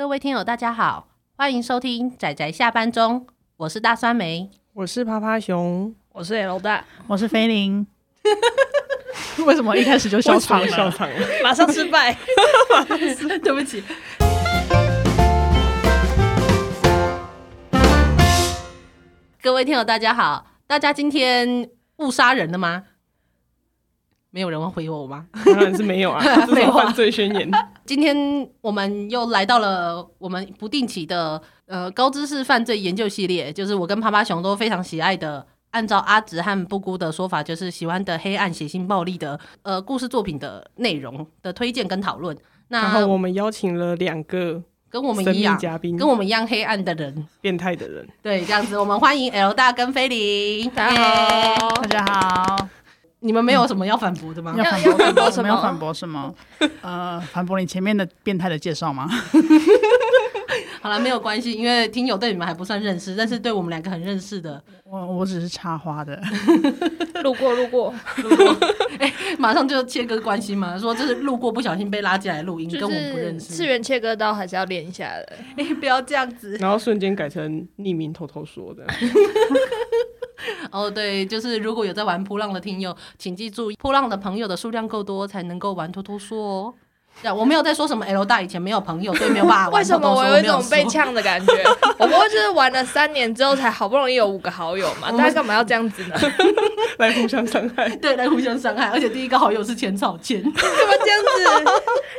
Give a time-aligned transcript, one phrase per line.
[0.00, 3.26] 各位听友，大家好，欢迎收听仔仔下班中，
[3.58, 7.86] 我是大酸梅，我是趴趴熊，我是 L 大，我是菲林。
[9.44, 10.68] 为什么一开始就笑场了？
[10.68, 12.16] 笑场了， 马上失败，
[13.44, 13.84] 对不起。
[19.42, 22.84] 各位听友，大家好，大家今天误杀人了吗？
[24.30, 25.26] 没有人会回我吗？
[25.44, 27.50] 当然是没有啊， 这是犯罪宣言。
[27.84, 28.16] 今天
[28.60, 35.46] 我们又来到了我们不定期的呃高知识犯罪研究系列，就是我跟趴趴熊都非常喜爱的。
[35.72, 42.36] 按照阿直和布姑的说法，就是喜欢的黑暗、血腥、暴力的呃故事作品的内容的推荐跟讨论。
[42.66, 48.04] 那然后我们邀请了两个跟我们一样嘉宾，跟我们一样黑暗的人，变态的人。
[48.20, 50.68] 对，这样子，我们欢迎 L 大跟菲林。
[50.70, 52.68] 大家好，大家好。
[53.20, 54.54] 你们没有什么要反驳的吗？
[54.56, 55.48] 要反驳什么？
[55.48, 56.34] 要反驳什么？
[56.82, 59.08] 呃，反驳你前面的变态的介绍吗？
[60.82, 64.62] 好了，没有关系，因为听友对你们还不算认识，但是对我们两个很认识的。
[64.84, 66.20] 我我只是插花的，
[67.22, 68.56] 路过路过路过，
[68.98, 73.52] 哎、欸，马上就切割关系嘛，说这是路过不小心被拉进来录音，跟我们不认识。
[73.52, 76.56] 次元切割刀还是要练一下的，哎、欸，不要这样子。
[76.58, 78.84] 然后瞬间改成匿名偷偷说的。
[80.72, 86.74] 哦，对，就是如果有在玩扑浪的听友，请记住，扑浪的朋友的数量够多，才能够玩偷偷说哦。
[87.36, 89.80] 我没有在说什么 L 大以前没有朋友，所以没有办法玩。
[89.80, 91.52] 为什么我有一种被呛的感觉？
[91.98, 96.16] 我不过就是玩了三年之后，才好不容易有五个好友嘛，大家干嘛要这样子呢？
[96.98, 98.86] 来互相伤害，对，来互相伤害。
[98.88, 100.58] 而且第一个好友是浅草千，怎么
[101.04, 101.72] 这样子？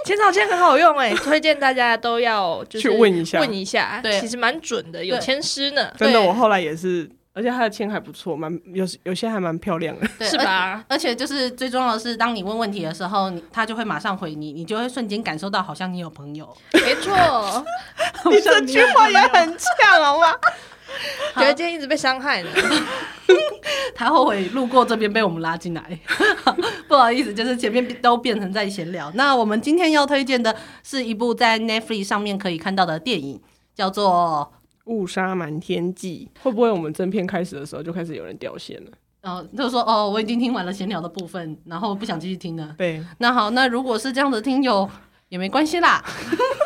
[0.05, 5.91] 浅草千很好用哎、欸，推荐大家都要就是去问一下，问一下，对，其实蛮准的，有签师呢。
[5.97, 7.09] 真的，我后来也是。
[7.33, 10.83] 而且他的签还不错，蛮有有些还蛮漂亮的， 对，是吧？
[10.89, 16.53] 而且就是最重要的是，当你问问题的时候，你他就会马上回你，你就会瞬间感受到好像你有朋友。
[16.73, 17.15] 没错，
[18.29, 20.27] 你这句话也很呛，好吗？
[21.35, 22.49] 觉得今天一直被伤害呢。
[23.95, 25.99] 他后悔路过这边被我们拉进来，
[26.89, 29.09] 不好意思，就是前面都变成在闲聊。
[29.15, 30.53] 那我们今天要推荐的
[30.83, 33.41] 是一部在 Netflix 上面可以看到的电影，
[33.73, 34.51] 叫做。
[34.85, 38.91] 误杀瞒天记会不会我们正片开始的时候就开始有人掉线了？
[39.23, 42.73] 哦，就说哦，我已经听完了闲聊的部分，然后不想继续听了。
[42.77, 44.89] 对，那好，那如果是这样的听友
[45.29, 46.03] 也没关系啦，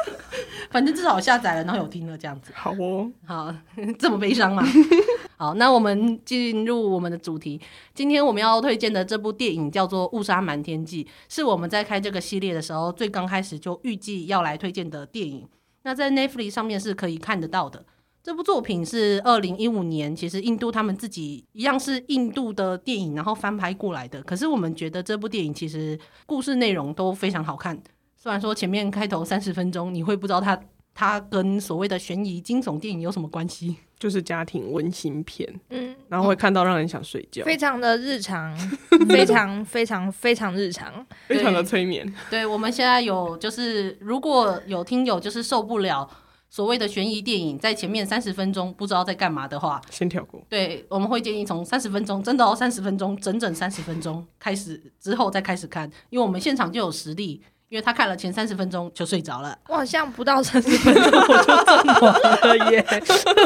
[0.72, 2.52] 反正至少我下载了，然后有听了这样子。
[2.56, 3.54] 好哦，好，
[4.00, 4.64] 这么悲伤吗？
[5.38, 7.60] 好，那我们进入我们的主题。
[7.94, 15.46] 今天我们要推荐的这部电影叫做《误杀瞒天记》，是我们在开这个系列的时候最刚开始就预计要来推荐的电影。
[15.84, 17.84] 那在 Netflix 上面是可以看得到的。
[18.26, 24.20] 这部作品是二零一五年，其实印度他们自己一样是印度的电影，然后翻拍过来的。
[24.24, 27.80] 可是我们觉得这部电影其实故事内容都非常好看。
[28.18, 30.60] 虽然说前面开头三十分钟你会不知道它
[30.96, 38.58] 它跟所谓的悬疑惊悚电影有什么关系，就是家庭温馨片，嗯， 然后会看到让人想睡觉，非常的日常，
[39.08, 42.04] 非常非常非常日常，非常的催眠。
[42.32, 46.10] 对，对我们现在有就是如果有听友就是受不了。
[46.56, 50.42] 所谓的悬疑电影，在前面三十分钟不知道在干嘛的话，先跳过。
[50.48, 59.60] 对，我们会建议从三十分钟，真的哦，三十分钟，整整三十分钟开始之后再开始看，因为我们现场就有实力，因为他看了前三十分钟就睡着了。
[59.68, 62.86] 我好像不到三十分钟我就阵亡了耶。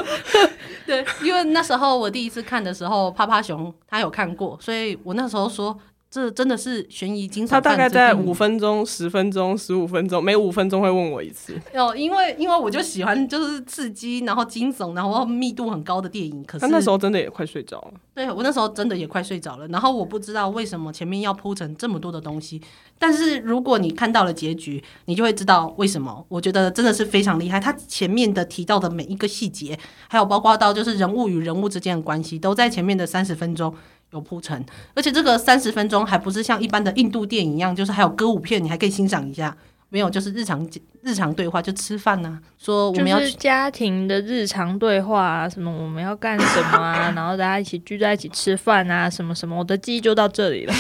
[0.86, 5.76] 对，因为那时候我第一次看的时候，趴趴熊他有看过，所以我那时候说。
[6.12, 7.50] 这真的是悬疑惊悚。
[7.50, 11.56] 他大概在五分钟、十分钟、十五分钟，每五分钟会问我一次。
[11.76, 16.44] 哦，因为因为我就喜欢就是刺激，然后惊悚，然后密度很高的电影。
[16.46, 17.94] 可是他那时候真的也快睡着了。
[18.16, 19.68] 对，我那时候真的也快睡着了。
[19.68, 22.60] 然后我不知道为什么前面要铺成这么多的东西，
[22.98, 26.26] 但是如果你看到了结局，你就会知道为什么。
[26.28, 27.60] 我觉得真的是非常厉害。
[27.60, 29.78] 他前面的提到的每一个细节，
[30.08, 33.72] 还有包括到就是人物与人物之间的关系，都在前面的三十分钟。
[34.12, 39.56] 有铺陈，而且这个三十分钟还不是像一般的印度电影一样，就是还有歌舞片，你还可以欣赏一下。
[39.92, 40.70] 没有，就是日常
[41.02, 50.74] 日常对话，就吃饭呐、啊，说我们要就是家庭的日常对话啊，什么我们要干什么啊， 然后大家一起聚在一起吃饭啊，什么什么，我的记忆就到这里了。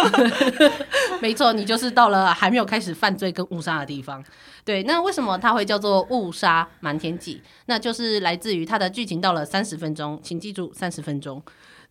[1.20, 4.24] 没错，你就是到了还没有开始犯罪跟误杀的地方。
[4.64, 7.42] 对，那为什么它会叫做误杀瞒天记？
[7.66, 11.42] 那就是来自于它的剧情到了三十分钟，请记住三十分钟。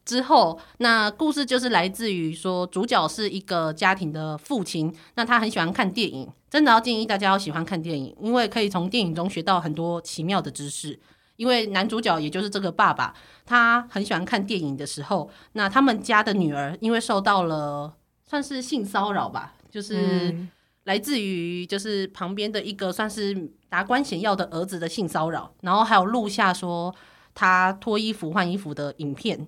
[0.06, 11.00] 之后，那故事就是来自于说，主角是一个家庭的父亲，那他很喜欢看电影，真的要建议大家要喜欢看电影，因为可以从电影中学到很多奇妙的知识。
[11.38, 13.14] 因为男主角也就是这个爸爸，
[13.46, 17.94] 他很喜欢看电影的时候，那他们家的女儿因为受到了
[18.24, 20.34] 算是性骚扰吧，就是
[20.86, 26.96] 来自于就是旁边的一个算是达官显要的儿子的性骚扰，然后还有录下说
[27.34, 29.46] 他脱衣服换衣服的影片，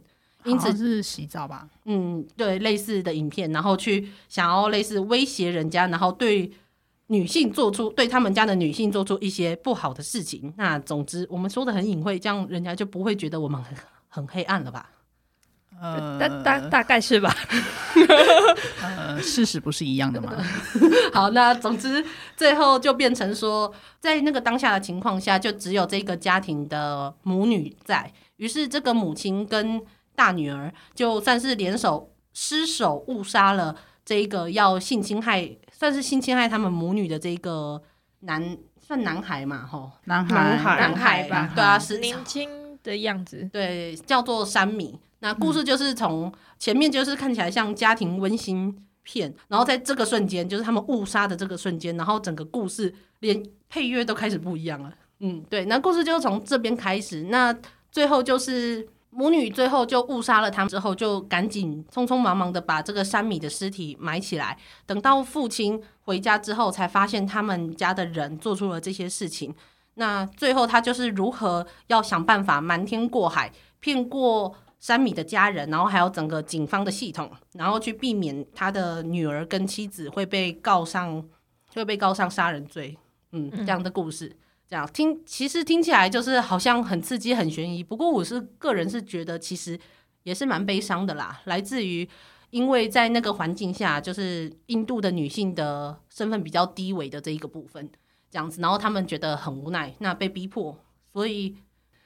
[0.48, 1.68] 因此是洗澡吧？
[1.86, 6.52] 嗯，对，类似的影片，然后去想要类似威胁人家，然后对
[7.08, 10.54] 女性做出对他们家的女性做出一些不好的事情。
[10.58, 13.78] 那总之我们说的很隐晦，这样人家就不会觉得我们很
[14.08, 14.90] 很黑暗了吧？
[15.80, 17.32] 呃，大大大概是吧。
[18.82, 20.34] 呃，事实不是一样的吗？
[21.14, 22.04] 好，那总之
[22.36, 28.12] 最后就变成说，在那个当下的情况下，就只有这个家庭的母女在。
[28.38, 29.80] 于是这个母亲跟
[30.18, 37.80] 大女儿就算是联手失手误杀了这一个要性侵害，算是性侵害他们母女的这个
[38.22, 39.64] 男，算男孩嘛？
[39.64, 41.52] 吼，男孩，男孩，男孩吧？
[41.54, 42.50] 对啊，是年轻
[42.82, 43.48] 的样子。
[43.54, 45.00] 对，叫做山米。
[45.20, 54.92] 那故事就是从前面就是看起来像家庭温馨片，然后在这个瞬间，就是他们误杀的这个瞬间，然后整个故事连配乐都开始不一样了。
[55.20, 57.24] 嗯，对，那故事就从这边开始。
[57.30, 57.56] 那
[57.92, 64.58] 最后就是母女最后就误杀了他们之后，就赶紧匆匆忙忙的把这个山米的尸体埋起来。
[64.86, 69.54] 等到父亲回家之后，才发现他们家的人做出了这些事情。
[69.96, 74.56] 那最后他就是如何要想办法瞒天过海，骗过。
[74.80, 81.28] 山米的家人，然后还有整个警方的系统，然后去避免他的女儿跟妻子会被告上，
[81.74, 82.96] 会被告上杀人罪。
[83.32, 84.38] 嗯，这样的故事，
[84.70, 87.84] 这样听其实听起来就是好像很刺激、很悬疑。
[87.84, 89.80] 不过我是个人是觉得，其实
[90.24, 91.42] 也是蛮悲伤的啦。
[91.46, 92.08] 来自于
[92.50, 97.90] 因为在那个环境下，就是印度的女性的身份比较低微的这一个部分，
[98.30, 100.78] 这样子，然后他们觉得很无奈，那被逼迫，
[101.14, 101.56] 所以。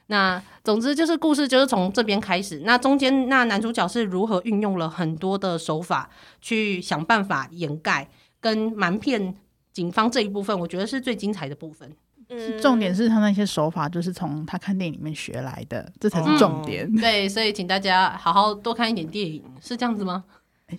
[0.08, 6.10] 那总之就是故事就是从这边开始，那中间那男主角是如何运用了很多的手法
[6.42, 8.10] 去想办法掩盖
[8.42, 9.34] 跟瞒骗
[9.72, 11.96] 警方这一部分，我觉得是最精彩的部分。
[12.32, 16.88] 嗯，重点是他那些手法就是从他看电影里面学来的，这才是重点。
[16.88, 20.24] 嗯、对，所以请大家好好多看一点电影，是这样子吗？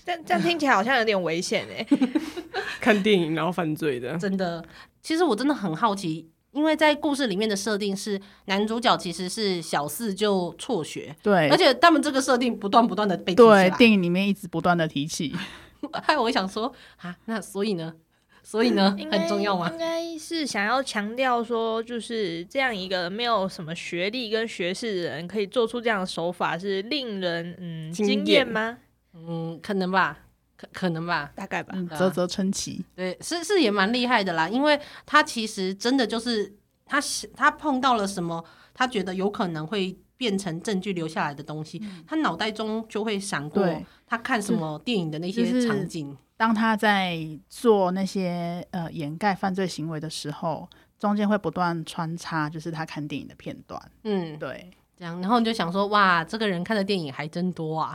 [0.05, 1.87] 但这样听起来好像有点危险哎，
[2.81, 4.65] 看电影然后犯罪的，真的。
[5.03, 6.29] 其实我真的很好奇。
[6.53, 15.35] 因为在故事里面的设定是男主角其实是小四就辍学，对，而且他们这个设定不断不断的被提起，对，电影里面一直不断的提起。
[16.05, 17.95] 害我想说啊，那所以呢，
[18.43, 19.71] 所以呢，很重要吗？
[19.71, 28.79] 应该是想要强调说，就是这样一个没有什么学历跟学识的人可以做出这样的手法，是令人嗯惊艳吗？
[29.15, 30.19] 嗯，可能吧。
[30.57, 32.85] 可可能吧，大概吧，啧啧称奇。
[32.95, 36.55] 对，是是也蛮厉害的啦，因为他其实真的就是
[36.87, 37.01] 他
[37.35, 43.67] 他碰到了什么，他觉得有可能会变成证据留下来的东西，嗯、他脑袋中就会闪过
[44.07, 46.17] 他看什么电影的那些场景。
[46.43, 47.17] 就是、当他在
[47.49, 50.69] 做那些呃掩盖犯罪行为的时候，
[50.99, 53.81] 中间会不断穿插，就是他看电影的片段。
[54.03, 57.95] 嗯，对，这样，然后你就想说，哇，这个人看的电影还真多啊！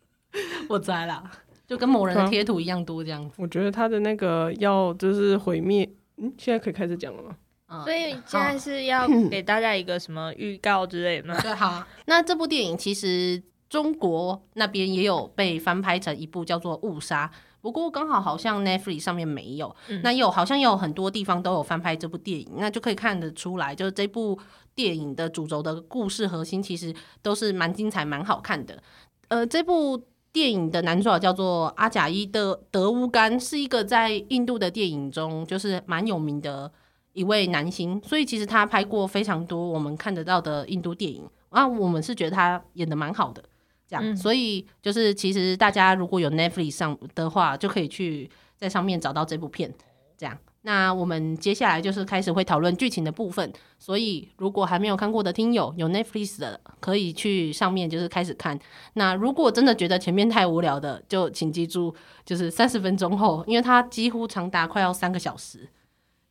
[0.68, 1.22] 我栽了。
[1.66, 5.88] 就跟某人的贴图一样多这样子，我觉得他的那个要就是毁灭，
[6.18, 7.36] 嗯，现在可以开始讲了吗？
[7.68, 11.40] 嗯，所以现在是要 给大家一个什么预告之类的吗？
[11.40, 11.82] 对，好。
[12.04, 17.26] 那这部电影其实中国那边也有被翻拍成一部叫做《误杀》，
[17.64, 19.74] 不过刚好好像 Netflix 上面没有。
[19.88, 24.38] 嗯，那有好像有很多地方都有翻拍这部电影，那就可以看得出来，就是这部
[24.74, 28.82] 电影的主轴的故事核心其实都是蛮精彩、蛮好看的。
[29.28, 30.02] 呃，这部。
[30.34, 36.68] 电影的男主角叫做阿贾伊德德乌干，是一个在印度的电影中就是蛮有名的
[37.12, 43.44] 一位男星，所以其实他拍过非常多我们看得到的印度电影啊，我们是觉得他演的蛮好的，
[43.86, 49.72] 这样，嗯、所以就是其实大家如果有 Netflix 上的话，就可以去在上面找到这部片，
[50.16, 50.36] 这样。
[50.66, 58.58] 那我们接下来就是开始会讨论剧情的部分，所以如果还没有看过的听友，有 Netflix 的可以去上面就是开始看。
[58.94, 65.68] 那如果真的觉得前面太无聊的，就请记住，就是三十分钟后，因为它几乎长达快要三个小时，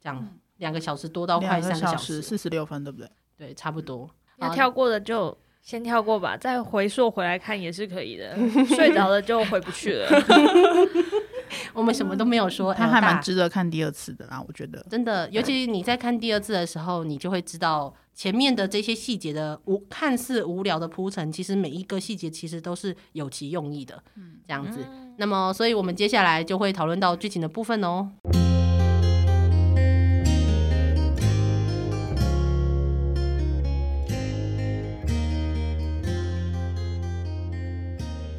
[0.01, 3.07] 这样两个小时多到快三个小时，四十六分，对不对？
[3.38, 4.10] 对，差不多。
[4.39, 8.36] 要跳过的就先跳过吧， 再回溯回来看也是可以的。
[8.67, 10.10] 睡着了就回不去了。
[11.74, 24.79] 我们什么都没有说，他还蛮值得看第二次的啦，我觉得真的，尤其你在看第二次的时候，你就会知道前面的这些细节的无看似无聊的铺陈，其实每一个细节其实都是有其用意的，嗯这样子。
[24.84, 28.12] 嗯、那么，所以我们接下来就会讨论到剧情的部分哦。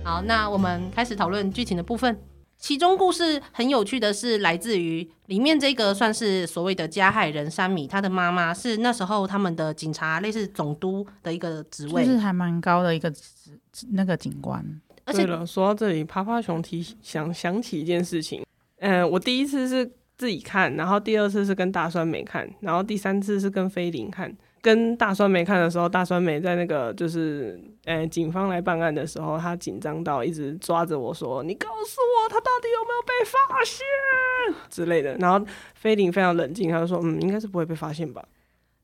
[0.04, 2.14] 好，那我们开始讨论剧情的部分。
[2.58, 13.50] 其中故事很有趣的是，来自于里面这个算是所谓的加害人山米，他的妈妈是那时候他们的警察，类似总督的一个职位，就是还蛮高的一个职
[13.92, 14.62] 那个警官。
[15.06, 18.44] 而且对了，说到这里，趴趴熊提想想起一件事情，
[18.80, 24.34] 嗯、呃，我第一次是自己看，然后第二次是跟大酸梅看，然后第三次是跟菲林看。
[24.64, 38.26] 跟大酸梅看的时候，大酸梅在那个就是，呃、欸，警方来办案的时候，他紧张到一直抓着我说：“你告诉我，他到底有没有被发现之类的。”然后菲林非常冷静，他就说：“嗯，应该是不会被发现吧？”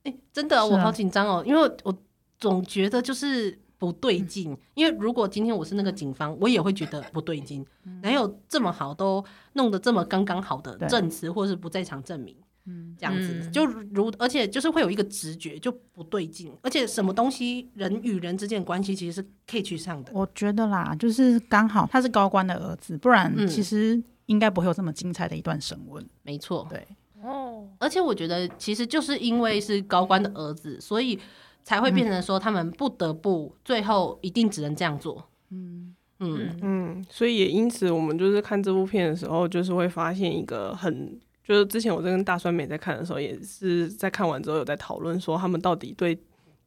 [0.05, 1.99] 哎、欸，真的，我好紧张哦，因为我
[2.39, 4.53] 总觉得就是不对劲。
[4.53, 7.65] 嗯、因为如果今天我是那个警方，我也会觉得不对劲。
[8.03, 12.37] 哪有这么好，都弄得这么刚刚好的证词，或是不在场证明？
[12.67, 20.13] 嗯，这样子、嗯、就如，而且就是会有一个直觉就不对劲，而且什么东西人与人之间的关系其实是可以去上的。
[20.15, 26.07] 我觉得啦，就是刚好他是高官的儿子，不然其实应该不会有这么精彩的一段审问。
[26.23, 26.87] 没错，对
[27.23, 31.19] 哦，而且我觉得其实就是因为是高官的儿子，所以
[31.65, 35.27] 才会变成说他们不得不最后一定只能这样做。
[35.49, 41.19] 嗯嗯嗯，所以也因此我们就是看这部片的时候，就是会发现一个很。
[41.51, 46.17] 就是之前我在跟大酸梅在看的时候，也是在看完之后有在讨论说，他们到底对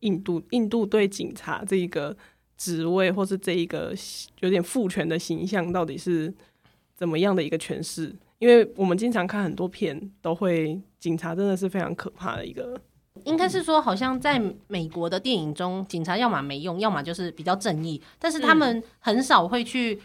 [0.02, 2.14] 印度印度对警察这一个
[2.58, 3.96] 职位，或是这一个
[4.42, 6.34] 有点父权的形象，到底是
[6.98, 8.14] 怎么样的一个诠释？
[8.40, 12.78] 因为我们经常看很多片，都会警察真的是非常可怕的一个。
[13.24, 14.38] 应该是说，好像在
[14.68, 20.02] 美国的电影中，警察要么没用，要么就是比较正义，但是他们很少会去。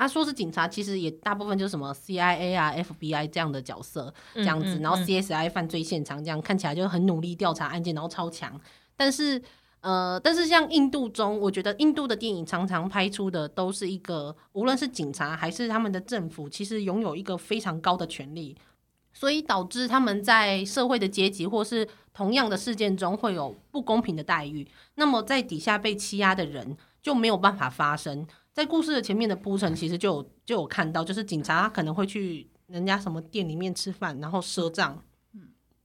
[0.00, 8.58] 他、啊、说是警察，其实也大部分就是什么 CIA 啊、FBI 这样的角色，这样子，嗯嗯、然后 CSI 犯罪现场这样看起来就很努力调查案件，然后超强。
[8.96, 9.42] 但是，
[9.82, 18.56] 呃，但是像印度中，我觉得印度的电影常常拍出的都是一个，无论是警察还是他们的政府，其实拥有一个非常高的权力，
[19.12, 24.66] 所以导致他们在社会的阶级或是同样的事件中会有不公平的待遇。
[24.94, 28.26] 那么在底下被欺压的人就没有办法发声。
[28.60, 35.02] 在故事的前面的铺陈，其实就有就有看到，就是警察可能会去人家什么店里面吃饭，然后赊账，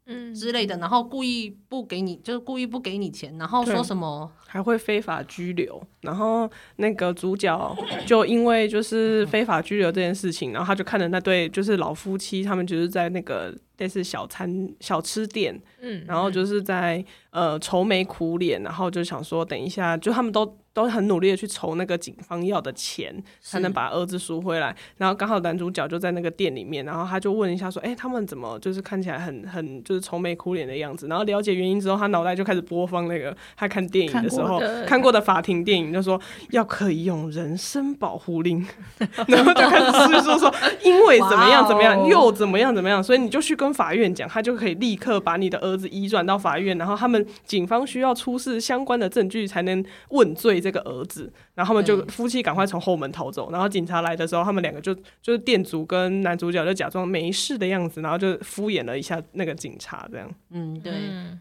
[0.07, 20.57] 嗯之类的，然后故意不给你，就是故意不给你钱，然后说什么还会非法拘留，然后那个主角就因为就是非法拘留这件事情，然后他就看着那对就是老夫妻，他们就是在那个类似小餐小吃店，嗯，然后就是在呃愁眉苦脸，然后就想说等一下，就他们都。
[20.75, 24.75] 都很努力的去筹那个警方要的钱，才能把儿子赎回来。
[24.97, 38.67] 然后刚好男主角就在那个店里面，然后他就问一下说：“哎、欸，他们怎么就是看起来很很就是愁眉苦脸的样子？”然后了解原因之后，他脑袋就开始播放那个他看电影的时候看过，看过的法庭电影，就说要可以用人身保护令，
[39.29, 40.53] 然后就开始叙述说
[40.83, 50.64] 因为怎么样怎么样又怎么样怎么样，所以你就去跟法院讲，他就可以立刻把你的儿子移转到法院，然后他们警方需要出示相关的证据才能问罪。
[50.65, 53.51] 这个儿子，然后他们就夫妻赶快从后门逃走。
[53.51, 60.27] 然后警察来的时候，他们两个就就是店主跟男主角就假装没事的样子，然后就敷衍了一下那个警察，这样。
[60.49, 60.91] 嗯，对，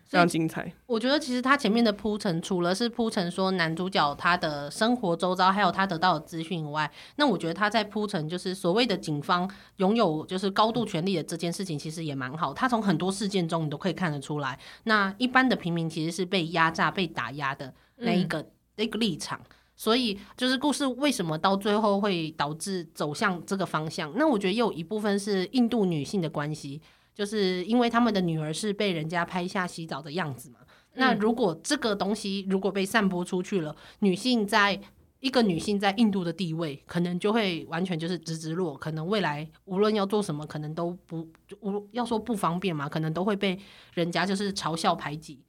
[0.05, 0.71] 非常精彩。
[0.85, 12.53] 我觉得其实他前面的铺陈，除了是铺陈说男主角他的生活周遭，还有他得到的资讯以外，那我觉得他在铺陈就是所谓的警方拥有就是高度权力的这件事情，其实也蛮好。
[12.53, 18.45] 他从很多事件中你都可以看得出来，那一般的平民其实是被压榨、被打压的那一个。
[18.77, 19.41] 嗯一个立场，
[19.77, 24.13] 所以就是故事为什么到最后会导致走向这个方向？
[24.17, 26.81] 那我觉得也有一部分是印度女性的关系，
[27.15, 30.59] 就是因为他们的女儿是被人家拍下洗澡的样子嘛。
[30.63, 34.81] 嗯、那如果这个东西如果被散播出去了，女性在
[35.21, 41.27] 一个女性在印度的地位，可能就会完全就是直直落，可能未来无论要做什么，可能都不
[41.61, 43.59] 无要说不方便嘛，可能都会被
[43.95, 45.43] 人家就是嘲笑排挤。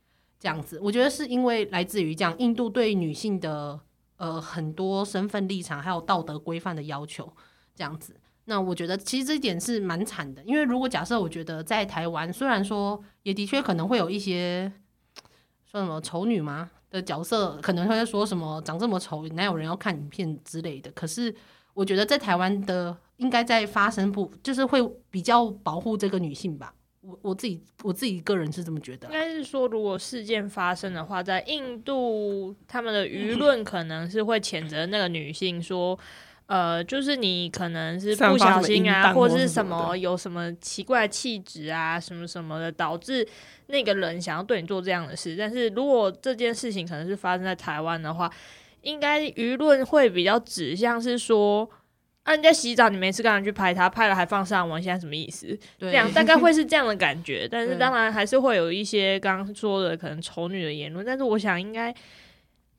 [0.45, 3.79] 这样子，我觉得是因为来自于这样印度对女性的
[4.17, 7.33] 呃很多身份立场还有道德规范的要求，
[7.73, 8.15] 这样子。
[8.43, 14.71] 那我觉得其实这一点是蛮惨的，因为如果假设我觉得在台湾，虽然说也的确可能会有一些
[15.65, 20.91] 说什么丑女嘛的角色，可能会说什么长这么丑，哪有人要看影片之类的。
[20.91, 21.33] 可是
[21.73, 26.74] 我觉得在台湾的应该在发生不就是会比较保护这个女性吧。
[27.07, 35.97] 我我自己我自己个人是这么觉得，应该是说，如果事件发生的话，在印度他们的舆论可能是会谴责那个女性说，
[36.47, 43.27] 呃，就是你可能是不小心啊，或是什么有什么奇怪气质啊，什么什么的，导致
[43.67, 45.35] 那个人想要对你做这样的事。
[45.37, 48.31] 但是如果这件事情可能是发生在台湾的话，
[48.81, 51.69] 应该舆论会比较指向是说。
[52.25, 53.87] 啊，人家洗澡，你没事干嘛去拍他？
[53.87, 55.47] 拍了还放上网，现在什么意思？
[55.77, 57.47] 对这样大概会是这样的感觉。
[57.49, 61.05] 但是当然还是会有一些刚刚说的可能丑女的言论。
[61.05, 61.93] 但是我想应该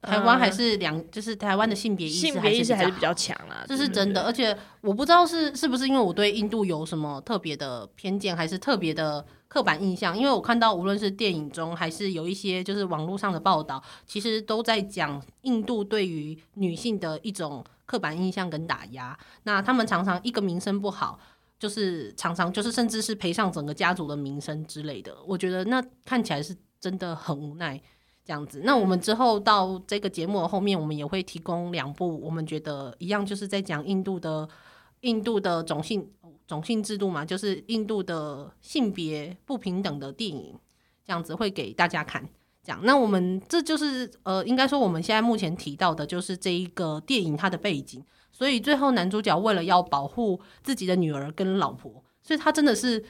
[0.03, 4.23] 台湾还是两，就是台湾的性别意识性别意识还是比较强啦，这是真的。
[4.23, 9.25] 而且我不知道是是不是因为我对印度有什么特别的偏见，还是特别的。
[9.49, 19.19] 刻板印象，因为我看到无论是电影中还是有一些就是网络上的报道，其实都在讲印度对于女性的一种刻板印象跟打压。
[19.45, 21.19] 那他们常常一个名声不好，
[21.59, 25.17] 就是常常就是甚至是赔上整个家族的名声之类的。
[25.27, 27.81] 我觉得那看起来是真的很无奈
[28.25, 28.61] 这样子。
[28.65, 34.47] 那我们之后到这个节目的后面，我们也会提供两部我们觉得一样，就是在讲印度的
[35.01, 36.13] 印度的种姓。
[36.49, 40.57] 种姓制度嘛，就是印度的性别不平等的电影，
[41.05, 42.25] 这样子会给大家看。
[42.67, 48.03] 这样，那我们这就是呃，应该说我们现在目前提到的，就是这一个电影它的背景。
[48.33, 53.03] 所以最后男主角为了要保护自己的女儿跟老婆，所以他真的是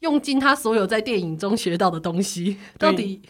[0.00, 2.56] 用尽他所有在电影中学到的东西。
[2.78, 3.20] 到底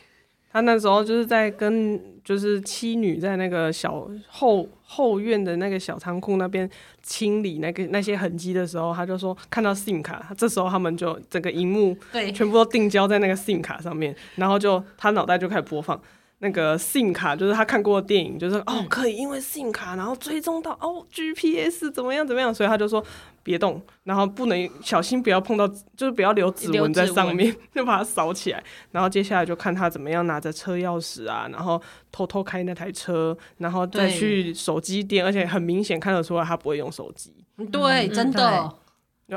[0.52, 4.69] 他那时候就是在跟就是妻女在那个小后。
[4.92, 6.69] 后院的那个小仓库那边
[7.00, 16.02] 清理那个那些痕迹的时候，他就说看到 SIM 卡，这时候他们就整个荧幕对全部都定焦在那个 SIM 卡上面，然后就他脑袋就开始播放
[16.40, 23.04] 那个 SIM 卡，就是他看过的电影，就是哦可以因为 SIM 卡然后追踪到哦 GPS 怎么样怎么样，所以他就说。
[23.42, 25.66] 别动，然后不能小心，不要碰到，
[25.97, 28.62] 就是不要留指纹在上面， 就把它扫起来。
[28.90, 31.80] 然后接下来就看他怎么样拿着车钥匙啊，然后
[32.12, 37.32] 偷偷开那台车，然后再去手机店，而且很明显看得出来他不会用手机。
[37.73, 38.70] 对，真的。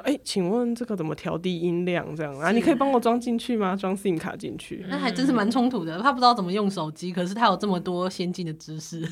[0.02, 2.16] 哎，请问这个怎么调低音量？
[2.16, 3.76] 这样啊，你可以帮我装进去吗？
[3.76, 4.86] 装 SIM 卡进去？
[4.90, 6.00] 那还真是蛮冲突的。
[6.00, 9.08] 他不知道怎么用手机，可是他有这么多先进的知识。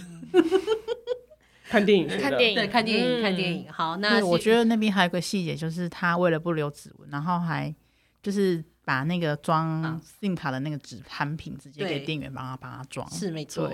[1.69, 3.71] 看电影，看电影，对，看电影，看电影。
[3.71, 7.73] 好，那我觉得那边还有个细节，就是他为了不留指纹，然后还
[8.21, 9.81] 就是把那个装
[10.19, 13.69] SIM 卡的那个纸盘品直接给店员帮他帮他装，是没错，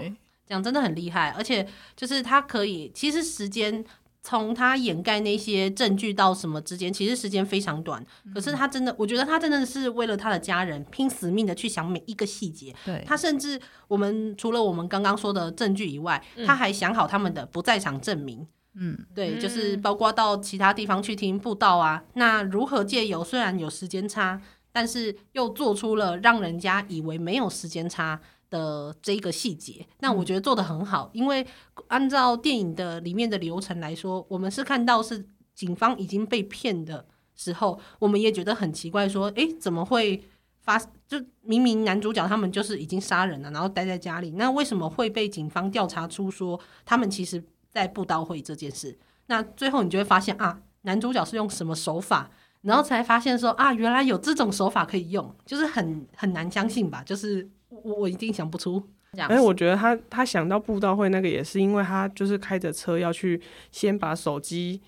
[0.46, 1.30] 这样真的很厉害。
[1.38, 3.84] 而且就是他可以，其实时间。
[4.28, 8.06] 从他掩盖那些证据到什么之间，其实时间非常短。
[8.34, 12.76] 可是他真的，我觉得他真的是为了他的家人拼死命的去想每一个细节。
[12.84, 18.46] 对，他甚至我们除了我们刚刚说的证据以外，他还想好他们的不在场证明。
[18.74, 22.04] 嗯，对，就是包括到其他地方去听布道啊。
[22.16, 24.42] 那如何借由虽然有时间差，
[24.74, 31.46] 但是又做出了让人家以为没有时间差的这一个细节，那我觉得做得很好，因为
[31.88, 37.06] 按照电影的里面的流程来说，我们是看到是警方已经被骗的
[37.36, 40.24] 时候，我们也觉得很奇怪，说，诶，怎么会
[40.62, 40.80] 发？
[41.08, 48.98] 就明明男主角他们就是已经杀人了，然后待在家里，那为什么会被警方调查出说他们其实在布道会这件事？
[49.28, 52.30] 那最后你就会发现啊，男主角是用什么手法，
[52.62, 57.50] 然后才发现说啊，原来有这种手法可以用，就是很很难相信吧，就是。
[57.84, 58.82] 我我一定想不出。
[59.18, 64.82] 哎，我觉得他他想到布道会那个也是因为他就是开着车要去先把手机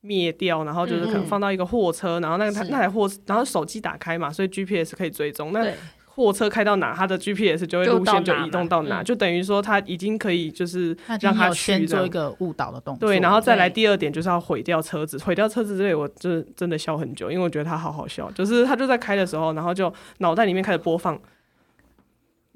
[0.00, 5.52] 灭掉，然后就是可能放到一个货车，嗯、然后那个他那台货，然后手机打开嘛，所以 GPS 可以追踪。
[5.52, 5.72] 那
[6.06, 13.08] 货车开到哪，他的 GPS 就会路线就移动到哪，就，就等于说他已经可以就是让他去先做一个误导的动作。
[13.08, 21.20] 对，然后再来第二点就是要毁掉车子，毁掉车子这里，我就真的笑很久，因为我觉得他好好笑，就是他就在开的时候，然后就脑袋里面开始播放。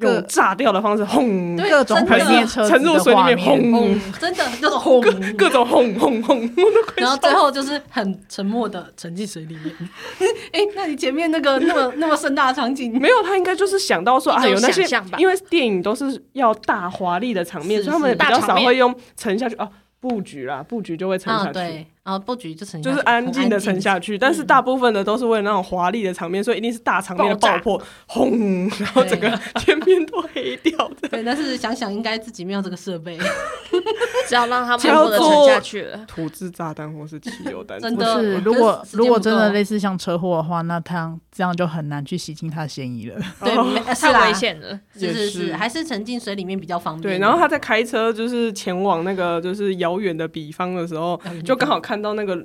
[0.03, 5.01] 用炸掉的方式轰，各种毁灭车沉入水里面轰，真的那种轰，
[5.38, 6.51] 各种轰轰轰，
[6.97, 9.75] 然后最后就是很沉默的沉进水里面。
[10.53, 13.23] 哎、欸，那你前面那个那么那么盛大的场景，没有？
[13.23, 14.85] 他应该就是想到说啊，有那些，
[15.19, 19.69] 因为电影都是要大华丽的场面，是是所以他们比较少会用沉下去哦。
[20.01, 21.87] 布局啦，布局就会沉下去。
[22.05, 24.19] 然后布局就沉，就是安静的沉下去。
[24.19, 30.02] 但是大部分的都是为了那种华丽的场面，所以一定是大场面的爆破，轰，然后整个天边都
[30.57, 31.09] 黑掉的。
[31.09, 33.19] 对，但是想想应该自己没有这个设备，
[34.29, 36.05] 只要让他们默默的沉下去了。
[36.07, 38.21] 土制炸弹或是汽油弹，真的。
[38.21, 43.19] 是如果如果真的类似像车祸的话，那他这样就很难去洗清他的嫌疑了。
[43.41, 44.79] 对，哦、太危险了。
[44.95, 47.15] 是是是，还是沉进水里面比较方便。
[47.15, 52.43] 对，然后他在开车，就是前往那个就是遥远的彼方的时候，就刚好看到那个。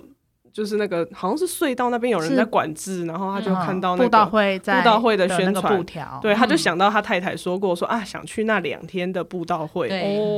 [0.57, 9.87] 就是那个好像是隧道那边有人在管制，然后他就看到那个布道会在布道会的宣传布条，对，他就想到他太太说过说啊，想去那两天的布道会，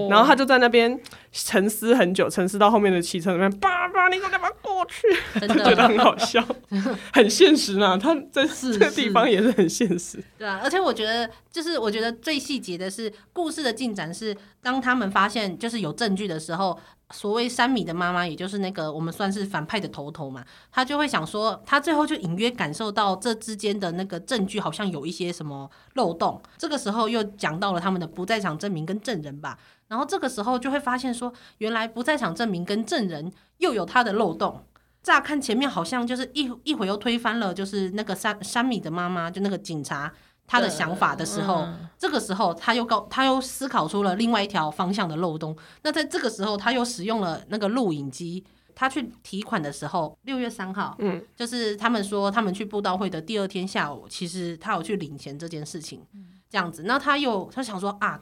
[0.09, 0.99] 然后他就在那边
[1.31, 5.07] 沉思很久，沉思到后面的汽车里面，爸爸，你给我干嘛过去？
[5.47, 6.45] 就觉得很好笑，
[7.13, 7.97] 很现实呢。
[7.97, 10.59] 他在这个地方也是很现实，对啊。
[10.61, 16.77] 而且我觉得，就是我觉得最细节的是故事的进展是，当他们发现就是有证据的时候。
[17.11, 26.39] 所谓山米的妈妈，也就是那个我们算是反派的头头嘛，他就会想说，他最后就隐约感受到这之间的那个证据好像有一些什么漏洞。
[26.57, 34.63] 这个时候又讲到了他们的不在场证明跟证人吧，然后这个时候就会发现说，原来不在场证明跟证人又有他的漏洞。
[35.01, 40.13] 乍看前面好像就是一一会又推翻了，就是那个山山米的妈妈，就那个警察
[40.49, 45.55] 他的想法的时候，嗯、这个时候他又告他又思考出了另外一条方向的漏洞。
[45.83, 56.01] 那在这个时候，他又使用了那个录影机，他去提款的时候，六月三号，嗯，就是他们说他们去布道会的第二天下午，其实他有去领钱这件事情，
[56.49, 56.81] 这样子。
[56.83, 58.19] 那他又他想说啊。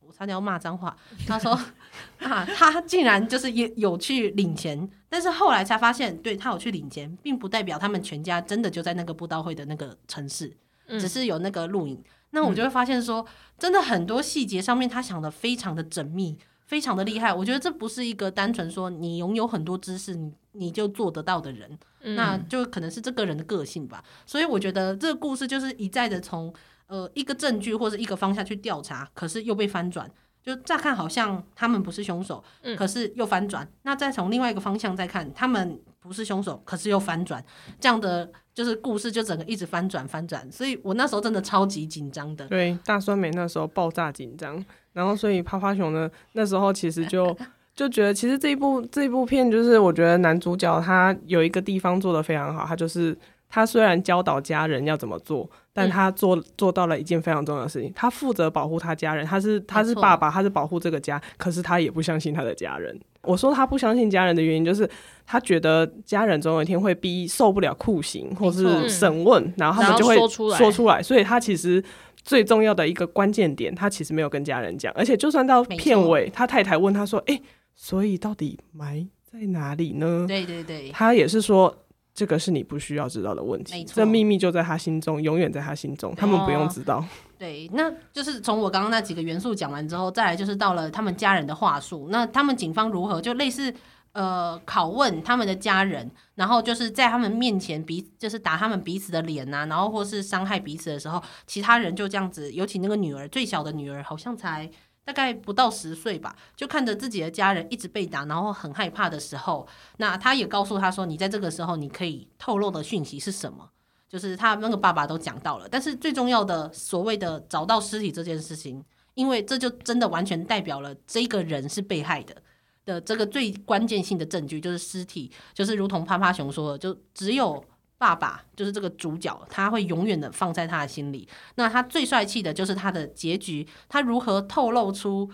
[0.00, 1.52] 我差点要骂脏话，他说
[2.20, 10.50] 啊，他竟然就是也有去领钱，但是后来才发现，对，他有去领钱，并不代表他们全家真的就在那个布道会的那个城市，
[10.88, 12.02] 只是有那个录影。
[12.30, 13.26] 那我就会发现说，
[13.58, 17.32] 真的很多细节上面他想的非常的缜密，非常的厉害。
[17.32, 21.78] 我觉得这不是一个单纯说你拥有很多知识你你就做得到的人，
[22.14, 24.02] 那就可能是这个人的个性吧。
[24.26, 26.54] 所以我觉得这个故事就是一再的从。
[26.88, 30.10] 呃，一个证据或者一个方向去调查，可是又被翻转，
[30.42, 33.70] 就乍看好像他们不是凶手，嗯，可是又翻转。
[33.82, 37.44] 那再从另外一个方向再看，他们不是凶手，可是又翻转，
[37.78, 40.50] 这样的就是故事就整个一直翻转翻转。
[40.50, 42.46] 所以我那时候真的超级紧张的。
[42.48, 47.36] 对，大酸梅那时候爆炸紧张，然后所以趴趴熊呢，那时候其实就
[47.76, 53.16] 就觉得，其实这一部这一部片就是我觉得男主角他有一个地方做得非常好，他就是。
[53.50, 57.92] 他虽然教导家人要怎么做，但他做做到了一件非常重要的事情。
[57.94, 61.20] 他负责保护他家人，他是他是爸爸，他是保护这个家。
[61.36, 62.98] 可是他也不相信他的家人。
[63.22, 64.88] 我说他不相信家人的原因，就是
[65.24, 70.58] 他觉得家人总有一天会逼受不了酷刑或是审问，然后他们就会说出来。
[70.58, 71.02] 说出来。
[71.02, 71.82] 所以他其实
[72.16, 74.92] 最重要的一个关键点，他其实没有跟家人讲。
[74.94, 77.40] 而且就算到片尾，他太太问他说：“诶，
[77.74, 81.76] 所以到底埋在哪里呢？”对对对，他也是说。
[82.18, 87.04] 这个是你不需要知道的问题，这秘密就在他心中，永远在他心中，他们不用知道。
[87.38, 92.08] 对，那就是从我刚刚那几个元素讲完之后，再来就是到了他们家人的话术。
[92.10, 93.72] 那他们警方如何就类似
[94.10, 104.68] 呃拷问他们的家人，然后就是在他们面前彼就是打他们彼此的脸啊，然后或是伤害彼此的时候，其他人就这样子，尤其那个女儿最小的女儿好像才。
[105.08, 109.66] 大概不到十岁吧，就看着自己的家人一直被打，然后很害怕的时候，
[109.96, 113.70] 那他也告诉他说：“你在这个时候，你可以透露的讯息是什么？”
[114.06, 122.36] 就是他那个爸爸都讲到了，但是最重要的所谓的找到尸体这件事情，因为这就真的完全代表了这个人是被害的
[122.84, 127.64] 的这个最关键性的证据，就是尸体，就是如同趴趴熊说的，就只有。
[127.98, 131.28] 爸爸就是这个主角，他会永远的放在他的心里。
[131.56, 135.28] 那他最帅气的就是他的结局，他如何透露出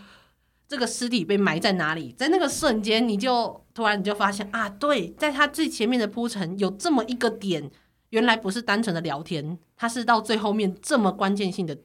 [0.67, 2.13] 这个尸体被埋在哪里？
[2.17, 7.71] 在那个瞬间，你就突然你就发现啊，对，在他最前面的铺陈有这么一个点，
[8.11, 11.77] 原来不是单纯的聊天，他是到最后面这么关键性的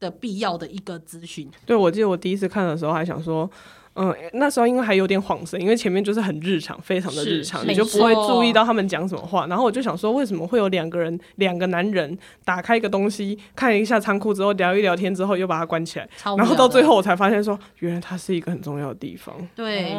[0.00, 1.50] 的必要的一个资讯。
[1.66, 3.48] 对，我记得我第一次看的时候还想说。
[3.94, 9.46] 嗯，那时候因为还有点恍神，因为前面就是很日常，非常的日常，你就不会注意到他们讲什么话。
[9.46, 19.34] 然后我就想说，为什么会有两个人，两个男人打开一个东西，看一下仓库之后聊一聊天之后又把它关起来，然后到最后我才发现说，原来它是一个很重要的地方。
[19.54, 19.94] 对，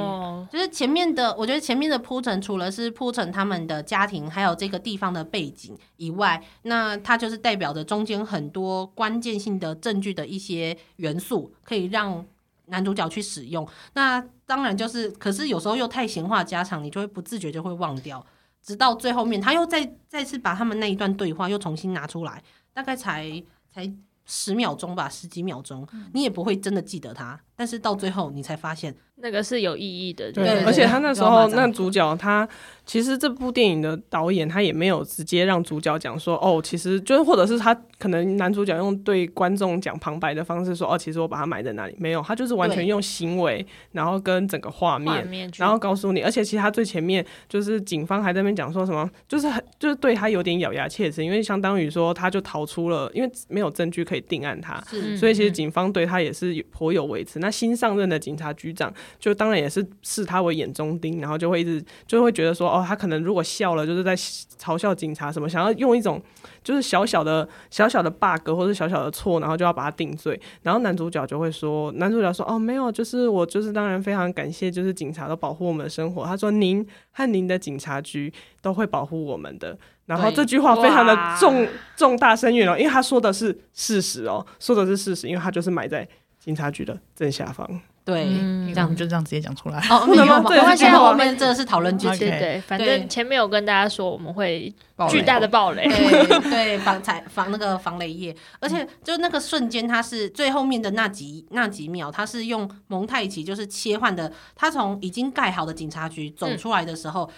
[0.51, 12.25] 就是前面的，我觉得前面的铺陈除了是铺陈他们的家庭，还有这个地方的背景以外，那它就是代表着中间很多关键性的证据的一些元素，可以让。
[12.65, 18.25] 男主角去使用，那当然就是，可是有时候又太闲话家常，你就会不自觉就会忘掉，
[18.61, 23.93] 直到最后面，他又再再次把他们那一段对话又重新拿出来，大概才才
[24.25, 28.95] 十秒钟吧，十几秒钟，你也不会真的记得他，但是到最后你才发现。
[29.23, 32.45] 那个是有意义的，对，而且他那时候那主角他
[32.85, 54.83] 其实这部电影的导演他也没有直接让主角讲说哦，其实就是或者是他可能男主角用对观众讲旁白的方式说哦，其实我把它埋在哪里，没有，他就是完全用行为，然后跟整个画面，面然后告诉你，而且其实他最前面就是警方还在那边讲说什么，就是很就是对他有点咬牙切齿，因为相当于说他就逃出了，因为没有证据可以定案他，
[55.17, 57.39] 所以其实警方对他也是颇有维持。
[57.39, 58.93] 那新上任的警察局长。
[59.19, 66.21] 就当然也是视他为眼中钉，然后就会一直就会觉得说，哦，他可能如果笑了，就是在嘲笑警察什么，想要用一种
[66.63, 70.39] 就是小小的小小的 bug 或者小小的错，然后就要把他定罪。
[70.61, 76.25] 然后男主角就会说，男主角说，哦，没有，就是我就是当然非常感谢，就是警察都保护我们的生活。
[76.25, 79.77] 他说，您和您的警察局都会保护我们的。
[80.05, 86.05] 然后这句话非常的重重大深远哦，因为他说的是事实哦，说的是事实，因为他就是埋在。
[86.43, 87.65] 警察局的正下方。
[88.05, 88.25] 对，
[88.73, 89.79] 这样就这样直接讲出来。
[89.89, 90.49] 哦， 没有吗？
[90.49, 92.19] 没关系，我们这是讨论剧情。
[92.19, 94.73] 对，反正前面有跟大家说，我们会
[95.09, 95.87] 巨大的暴雷。
[95.87, 104.31] 对 对，防踩防那个防雷液，而且就那个瞬间，它是最后面的那几那几秒，它是用蒙太奇，就是切换的。
[104.55, 107.29] 他从已经盖好的警察局走出来的时候。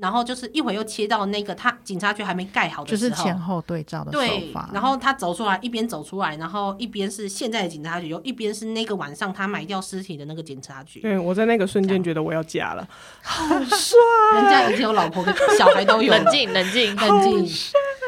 [0.00, 4.18] 然后就是一会又切到那个他警察局还没盖好的时候，就是前后对照的手
[4.52, 4.68] 法。
[4.70, 11.00] 对，然后他走出来，一边走出来，然后一边是现在的警察局，又一边是那个晚上他埋掉尸体的那个警察局。
[11.00, 12.88] 对，我在那个瞬间觉得我要嫁了，
[13.22, 13.96] 好帅！
[14.34, 16.10] 人家已经有老婆跟小孩都有。
[16.10, 17.46] 冷静，冷静，冷静。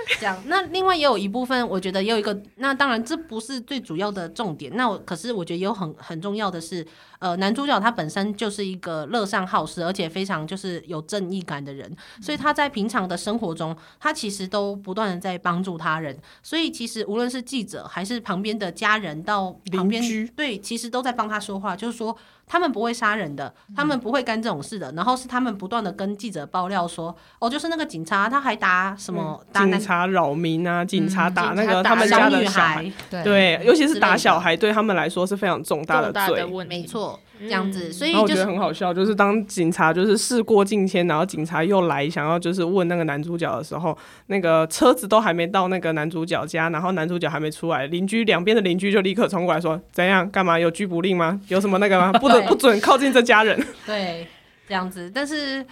[0.19, 4.75] 这样，那另外也有一部分，我觉得也有一个，那当然这不是最主要的重点。
[4.77, 6.87] 那我可是我觉得也有很很重要的是，
[7.19, 16.19] 呃，男主角他本身就是一个乐善好施，而且非常就是有正义感的人，所以他在平常的生活中，他其实都不断的在帮助他人。
[16.43, 20.03] 所以其实无论是记者还是旁边的家人到旁边，
[20.37, 22.17] 对，其实都在帮他说话，就是说。
[22.53, 24.93] 他们不会杀人的，他们不会干这种事的。
[24.93, 29.41] 嗯、然后是他们不断的跟记者爆料说，哦，就是那个警察，他还打什么？
[29.41, 30.85] 嗯、打警察扰民啊！
[30.85, 36.45] 警察打那个他们家的小孩，嗯、小女孩，对，尤其是打小孩，对他们来说是非常重大的罪。
[36.69, 37.19] 没错。
[37.43, 50.31] 这样子，所以、就是、我觉得很好笑，就是当警察就是事过境迁，然后警察又来想要就是问那个男主角的时候，那个车子都还没到那个男主角家，然后男主角还没出来，邻居两边的邻居就立刻冲过来说：“怎样？
[50.31, 50.59] 干嘛？
[50.59, 51.41] 有拘捕令吗？
[51.49, 52.13] 有什么那个吗？
[52.21, 54.27] 不得不准靠近这家人。”对，
[54.69, 55.11] 这样子。
[55.15, 55.65] 但是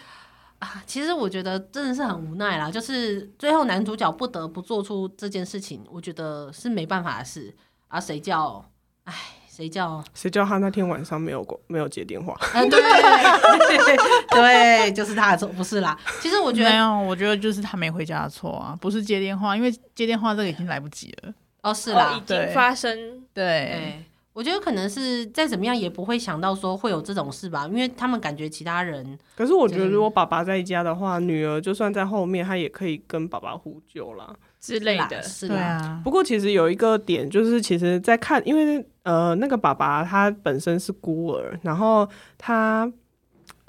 [0.58, 7.54] 啊，其实我觉得真的是很无奈啦，就是最后男主角不得不做出这件事情，我觉得是没办法的事
[7.88, 8.00] 啊。
[8.00, 8.64] 谁叫？
[9.04, 9.14] 哎。
[9.60, 12.34] 谁叫谁叫他那天晚上没有过没有接电话？
[12.54, 13.96] 嗯，对对，
[14.30, 15.98] 对，就是他的错，不是啦。
[16.18, 21.34] 其实我觉得没有，我觉得就是他没回家的错啊，不是接电话，因为接电话这个已经来不及了。
[21.62, 23.22] 哦，是啦，哦、已经发生。
[23.34, 29.18] 对，对，我觉得可能是再怎么样也不会想到说会有这种事吧，因为他们感觉其他人。
[29.36, 34.34] 可是我觉得如果爸爸在家的话，女儿就算在后面，她也可以跟爸爸呼救啦。
[34.60, 35.56] 之类的，是的。
[35.56, 36.00] 啊。
[36.04, 42.90] 不过其实有一个点，就是其实，在看，因为呃，那个爸爸他本身是孤儿，然后他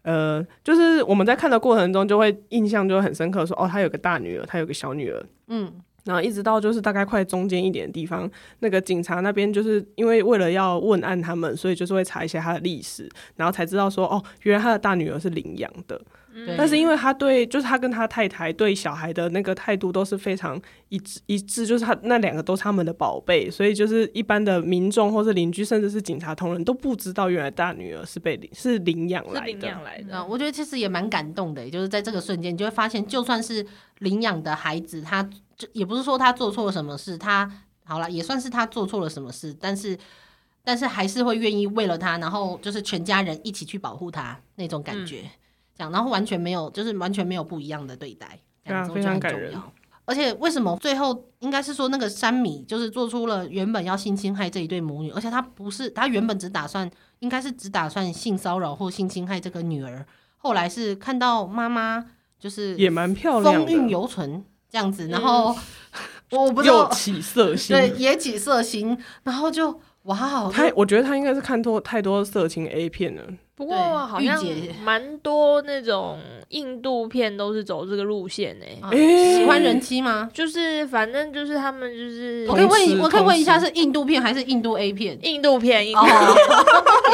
[0.04, 5.72] 呃，就是我们在看的过程中，就会印象就很深刻，说哦，他有个大女儿，他有个小女儿，嗯。
[6.04, 16.02] 然后一直到就是大概快中间一点的地方，那个警察那边就是因为为了要问案他们，所以就是会查一些他的历史，然后才知道说哦，原来他的大女儿是领养的。
[16.34, 29.48] 嗯、但是因为他对，就是他跟他太太对小孩的那个态度都是非常一致一致，就是他那两个都是他们的宝贝，所以就是一般的民众或是邻居，甚至是警察同仁都不知道原来大女儿是被领是领养来的。
[29.48, 33.68] 领养来的，嗯，我觉得其实也蛮感动的，就是在这个瞬间，你就会发现，就算是
[34.00, 35.30] 领养的孩子，他
[35.62, 37.50] 就也不是说他做错了什么事，他
[37.84, 39.98] 好了也算是他做错了什么事，但是
[40.64, 45.22] 但是还是会愿意为了他，然后就是全家人一起去保护他那种感觉。
[45.22, 45.30] 嗯
[45.78, 49.52] 然后完全没有，就是完全没有不一样的对待，这样子非常感人。
[50.06, 60.06] 而且为什么最后应该是说那个山米就是做出了原本要性侵害这一对母女，而且他不是他原本只打算应该是只打算性骚扰或性侵害这个女儿，
[60.38, 62.06] 后来是看到妈妈
[62.38, 65.54] 就是也蛮漂亮，风韵犹存这样子，然后
[66.32, 73.22] 我不知道又起色心，对，也起色心，然后就哇，他我觉得他应该是看多太多色情 A 片了。
[73.54, 73.76] 不过
[74.08, 74.44] 好像
[74.84, 76.18] 蛮多那种
[76.50, 78.98] 印度片都是走这个路线呢、欸。
[78.98, 80.28] 欸、喜欢人妻吗？
[80.34, 82.44] 就是反正就是他们就是。
[82.50, 85.20] 我可以问，我可以问一下，是印度片还是印度 A 片？
[85.22, 86.36] 印度片，印度片，哦、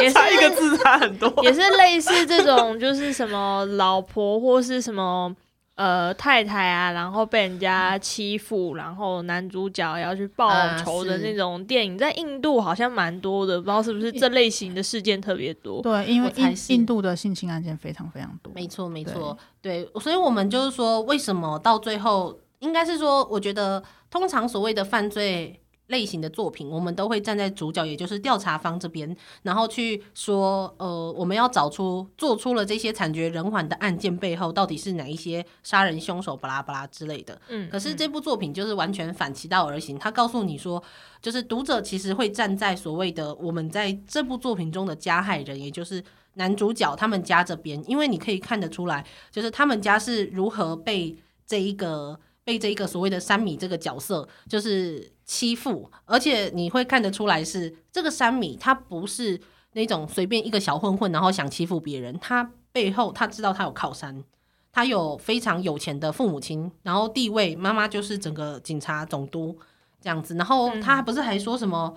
[0.00, 5.36] 也是差一个字差很多，也是类似这种，就是什么老婆或是什么。
[5.78, 15.80] 呃，太太啊，然后被人家欺负，然后男主角要去报仇的那种电影，在印度好像蛮多的，不知道是不是这类型的事件特别多。
[15.80, 18.52] 对，因为印印度的性侵案件非常非常多。
[18.54, 25.60] 没错，没错，对，对，所以我们就是说，为什么到最后，应该是说，我觉得通常所谓的犯罪。
[25.88, 37.38] 类型的作品，我们都会站在主角，也就是调查方这边，然后去说，呃，我们要找出做出了这些惨绝人寰的案件背后，到底是哪一些杀人凶手，巴拉巴拉之类的。
[37.48, 40.82] 嗯，可是这部作品就是完全反其道而行，他告诉你说，
[41.20, 46.02] 就是读者其实会站在所谓的我们在这部作品中的加害人，也就是
[46.34, 52.20] 男主角他们家这边，因为你可以看得出来，就是他们家是如何被这一个。
[52.44, 59.38] 被这一个所谓的三米这个角色就是欺负，而且你会看得出来是这个山米，他不是
[59.74, 64.24] 那种随便一个小混混，然后想欺负别人，他背后他知道他有靠山，
[64.72, 69.58] 他有非常有钱的父母亲，然后地位，妈妈就是整个警察总督
[70.00, 71.94] 这样子，然后他不是还说什么？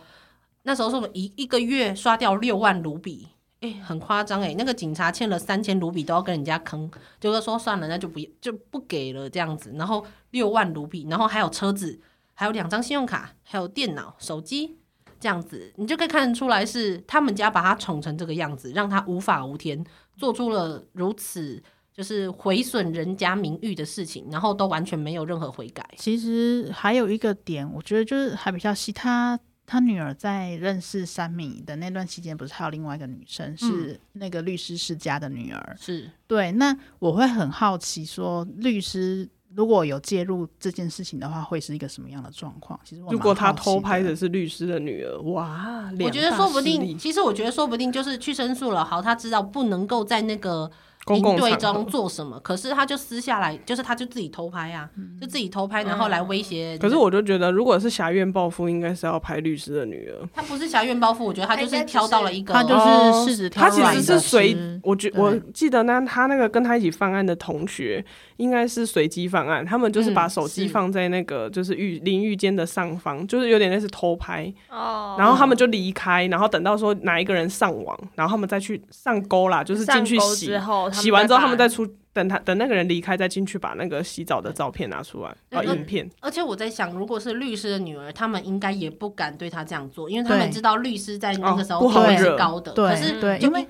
[0.63, 3.29] 那时候说一一个月刷掉六万卢比，
[3.61, 4.53] 哎、很夸张哎。
[4.57, 9.71] 那个警察欠了三千卢比都要跟人家坑，就是说算了，那就不就不给了这样子。
[9.75, 11.99] 然后六万卢比，然后还有车子，
[12.41, 14.79] 还有两张信用卡，还有电脑、手机
[15.19, 19.85] 这样子，你就可以看得出来是他们家把他宠成这个样子，让他无法无天，
[20.17, 21.61] 做出了如此。
[21.93, 25.87] 就是毁损人家名誉的事情，然后都完全没有任何悔改。
[25.97, 28.91] 其实还有一个点，我觉得就是还比较细。
[28.93, 35.69] 他他女儿在认识三米的那段期间，不是还有另外一个女生，是那个律师世家的女儿。
[35.73, 36.51] 嗯、是对。
[36.53, 42.79] 那我会很好奇，说律师如果有介入这件事情的话，会是一个什么样的状况？
[42.83, 46.97] 其实，如果他偷拍的是律师的女儿，哇，我觉得说不定。
[46.97, 48.83] 其实我觉得说不定就是去申诉了。
[48.83, 50.71] 好，他知道不能够在那个。
[51.07, 52.39] 营队中做什么？
[52.41, 56.77] 可是他就私下来，就是他就自己偷拍啊，嗯、就自己偷拍，然后来威胁。
[56.77, 60.27] 可是我就觉得，如果是侠院报复，应该是要拍律师的女儿。
[60.33, 63.63] 他不是侠院报复，我觉得他就是挑到了一个，他就是试着挑。
[63.63, 68.05] 他其实是随，我觉我记得呢，他那个跟他一起犯案的同学。
[68.37, 74.51] 应该是随机犯案，他们就是把手机放在那个就是浴淋浴间的上方，就是有点类似偷拍。
[74.67, 75.15] 哦。
[75.15, 80.51] 然后他们就离开，然后等到说哪一个人上网，然后他们再去上钩啦，就是进去洗。
[80.91, 86.09] 洗完之后，他们再出，等他等那个人离开再进去把那个洗澡的照片拿出来，啊，影片。
[86.19, 92.71] 而且我在想，如果是律师的女儿，他们应该也不敢对他这样做，因为他们知道律师在那个时候地位是高的。
[92.73, 92.89] 对。
[92.89, 93.67] 可是对，因为。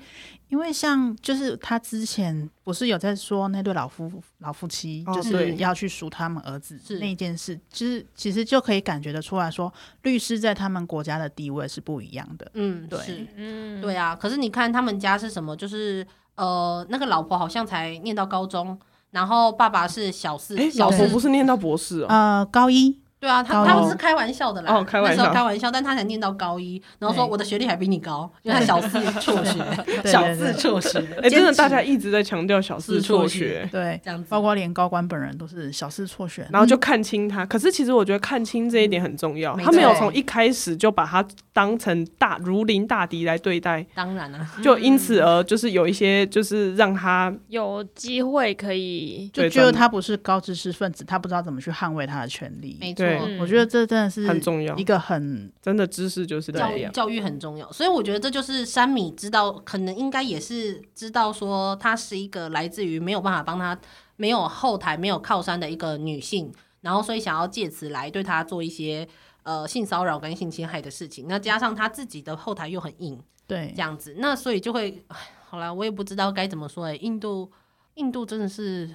[0.48, 12.50] 因为像就是他之前不是有在说那对老夫老夫妻就是要去赎他们儿子那件事，其实其实就可以感觉得出来说，律师在他们国家的地位是不一样的。
[12.52, 14.14] 嗯，对，嗯，对啊。
[14.14, 15.56] 可是你看他们家是什么？
[15.56, 18.78] 就是呃，那个老婆好像才念到高中，
[19.10, 23.00] 然后爸爸是小四，欸、老婆不是念到博士哦，呃，高一。
[23.22, 29.64] 对啊，他他们是开玩笑的啦，哦、开玩笑那时候开玩笑，但他才念到高一，然后说我的学历还比你高，因为他小四辍学，
[30.10, 37.46] 小四辍学， 哎，真的大家一直在强调小四辍学，对，这样子，包括连高官本人都是小四辍学，然后就看清他。
[37.46, 53.11] 可是其实我觉得看清这一点很重要，他没有从一开始就把他当成大如临大敌来对待，当然了，就因此而就是有一些就是让他有机会可以，就觉得他不是高知识分子，他不知道怎么去捍卫他的权利，没错。
[53.40, 63.78] 我觉得这真的是很重要，一个很真的知识就是教育，教育很重要，所以我觉得这就是山米知道，可能应该也是知道说，她是一个来自于没有办法帮她
[64.16, 69.06] 没有后台、没有靠山的一个女性，然后所以想要借此来对她做一些
[69.42, 75.04] 呃性骚扰跟性侵害的事情，那加上她自己的后台又很硬，对，这样子，那所以就会，
[75.48, 77.50] 好了，我也不知道该怎么说哎、欸，印度，
[77.94, 78.90] 印度真的是。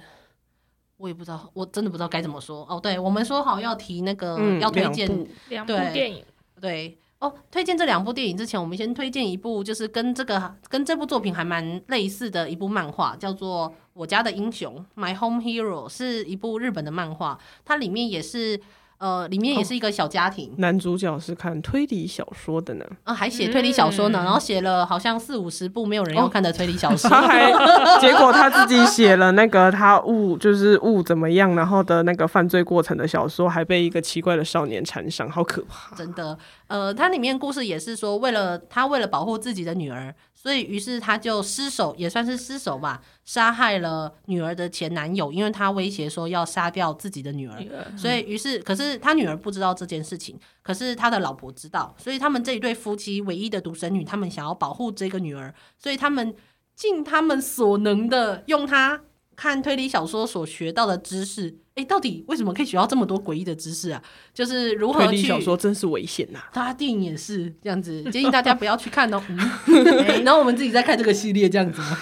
[0.98, 2.78] 我也不知道，我真的不知道该怎么说哦。
[2.78, 5.08] 对，我们说好要提那个、嗯、要推荐
[5.48, 6.22] 两部电影，
[6.60, 18.60] 对哦，推荐这两部电影之前，我们先推荐一部，就是跟这个跟这部作品还蛮类似的一部漫画，叫做《我家的英雄》（My Home Hero），是一部日本的漫画，它里面也是。
[18.98, 20.52] 呃，里面也是一个小家庭。
[20.58, 27.08] 男主角是看推理小说的呢，啊，还写推理小说呢，嗯、然后写了好像四五十部没有人要看的推理小 说。
[27.08, 27.50] 他还
[28.00, 35.94] 结果他自己写了那个他误就是误怎么样，然后的那个犯罪过程的小说，还被一个奇怪的少年缠上，好可怕。
[35.94, 40.14] 真的，呃，它里面故事也是说，为了他为了保护自己的女儿。
[40.40, 47.60] 所以，于是他就失手，也算是失手吧，杀害了女儿的前男友，因为他威胁说要杀掉自己的女儿。
[47.96, 51.92] 所以，于是，可是他女儿不知道这件事情，可是他的老婆知道。
[51.98, 56.32] 所以，他们这一对夫妻唯一的独生女，他们想要保护这个女儿，所以他们
[56.76, 59.02] 尽他们所能的用他
[59.38, 61.56] 看推理小说所学到的知识。
[61.76, 64.02] 哎，到底为什么可以学到这么多诡异的知识啊？
[64.34, 66.40] 就是如何去，推理小说真是危险呐！
[66.52, 69.22] 他电影也是这样子， 建议大家不要去看哦。
[70.24, 71.98] 然后我们自己再看这个系列这样子吗？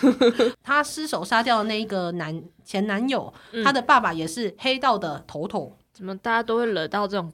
[0.64, 5.76] 他失手杀掉的那一个男前男友，嗯、他的爸爸也是黑道的头头。
[5.92, 7.30] 怎么大家都会惹到这种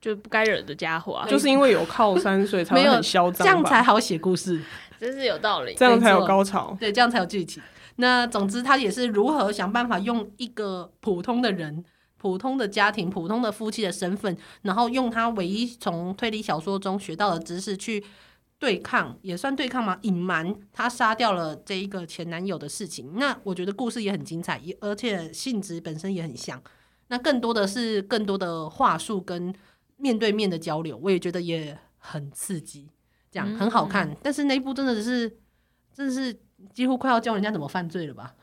[0.00, 1.26] 就不该惹的家伙啊？
[1.28, 4.60] 就是因为有靠山，所以才会很嚣张， 这样才好写故事，
[5.00, 5.74] 真是有道理。
[5.76, 7.60] 这样才有高潮，对，这样才有剧情。
[8.00, 11.84] 那总之，他也是如何想办法用一个普通的人、
[12.16, 18.02] 普通的家庭、普通的夫妻的身份，然后用他唯一从推理小说中学到的知识去
[18.58, 19.98] 对抗，也算对抗吗？
[20.02, 23.12] 隐瞒他杀掉了这一个前男友的事情。
[23.16, 26.60] 那我觉得故事也很精彩，也而且性质本身也很像。
[27.08, 29.54] 那更多的是更多的话术跟
[29.96, 32.88] 面对面的交流，我也觉得也很刺激，
[33.30, 34.16] 这样很好看。
[34.22, 35.38] 但是那一部真的是，
[35.94, 36.40] 真的是。
[36.72, 38.34] 几乎快要教人家怎么犯罪了吧？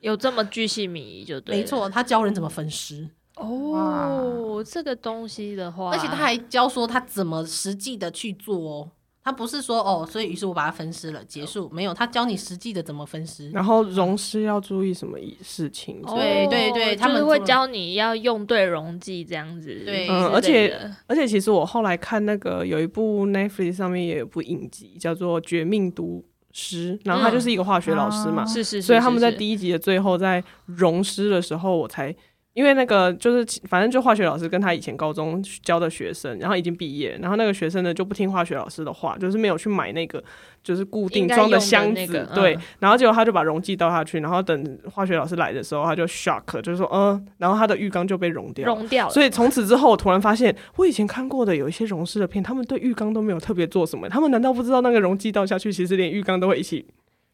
[0.00, 1.56] 有这么巨细靡遗就对。
[1.56, 3.08] 没错，他教人怎么分尸。
[3.36, 8.90] 哦，这个东西的话，而且他还教说他怎么实际的去做哦。
[9.22, 11.92] 他不是说哦，所以于是我把它分尸了，结束没有？
[11.92, 16.00] 他教你实际的怎么分尸，然后溶尸要注意什么事情？
[16.02, 19.82] 对对对，他们会教你要用对溶剂这样子。
[19.84, 26.24] 对，嗯，而且而且其实我后来看那个有一部 Netflix 上面也有部影集叫做《绝命毒
[26.56, 32.16] 师》，然后他就是一个化学老师嘛，是是，所以他们在第一集的最后在溶尸的时候，我才。
[32.56, 40.24] 因为那个就是，反正就化学老师跟他以前高中教的学生，然后已经毕业，然后那个学生呢就不听化学老师的话，就是没有去买那个
[40.64, 49.12] 就是固定装的箱子，那个嗯、对，然后结果他就把溶剂倒下去，然后等化学老师来的时候，他就 shock，就是说，嗯，然后他的浴缸就被溶掉，溶掉了。
[49.12, 56.86] 所以从此之后，我突然发现，我以前看过的有一些溶尸的片，他们对浴缸都没有特别做什么，他们难道不知道那个溶剂倒下去，其实连浴缸都会一起？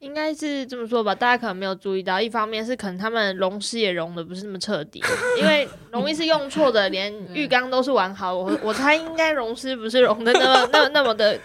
[0.02, 5.00] 应该是这么说吧，大家可能没有注意到，一方面是可能他们溶尸也溶的不是那么彻底，
[5.40, 11.38] 因为容易是用错的，连浴缸都是完好，我我猜应该溶尸不是溶的那么那那么的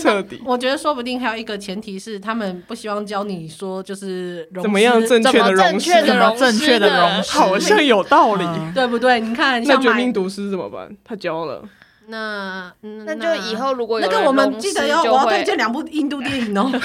[0.00, 0.40] 彻底。
[0.46, 9.20] 我觉得说不定还有一个前提是，他们不希望教你说就是怎么样正确的溶尸，怎么正确的溶尸，好像有道理，对不对？
[9.20, 10.90] 你看，那绝命毒师怎么办？
[11.04, 11.62] 他教了。
[12.10, 12.72] 那
[13.06, 16.70] 那就以后如果有那个我们记得要我要推荐两部印度电影哦。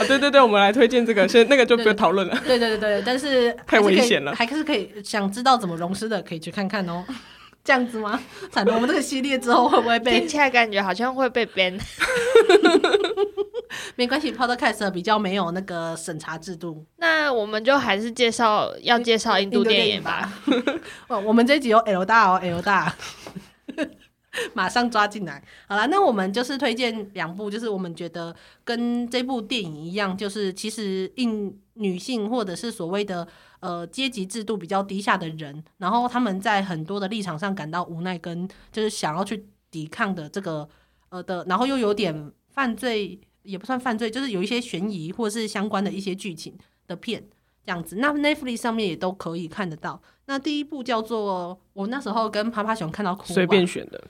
[0.00, 2.38] 啊，对对对，我们来推荐这个，先那个就不要讨论了。
[2.44, 7.04] 对对对对，但是太危险了，还是可以想知道怎么融尸的，可以去看看哦。
[7.64, 8.20] 这样子吗？
[8.50, 10.20] 惨了，我们这个系列之后会不会被？
[10.20, 11.78] 听起来感觉好像会被 ban。
[13.96, 16.84] 没关系，Podcast 比较没有那个审查制度。
[16.96, 20.30] 那我们就还是介绍要介绍印度电影吧。
[21.08, 22.94] 哦， 我们这一集有 L 大哦，L 大。
[24.54, 28.34] 马上抓进来，好了，那我们就是推荐两部，就是我们觉得
[28.64, 33.26] 跟这部电影一样，就是其实印女性或者是所谓的
[33.60, 40.68] 呃阶级制度比较低下的人，然后他们在很多的立场上感到无奈，跟就是想要去抵抗的这个
[41.08, 46.56] 呃的，然后又有点犯罪，也不算犯罪，就是有一些悬疑或是相关的一些剧情
[46.86, 47.24] 的片
[47.64, 47.96] 这样子。
[47.96, 50.02] 那 Netflix 上面也都可以看得到。
[50.26, 54.04] 那第一部叫做我那时候跟趴趴熊看到哭，随便选的。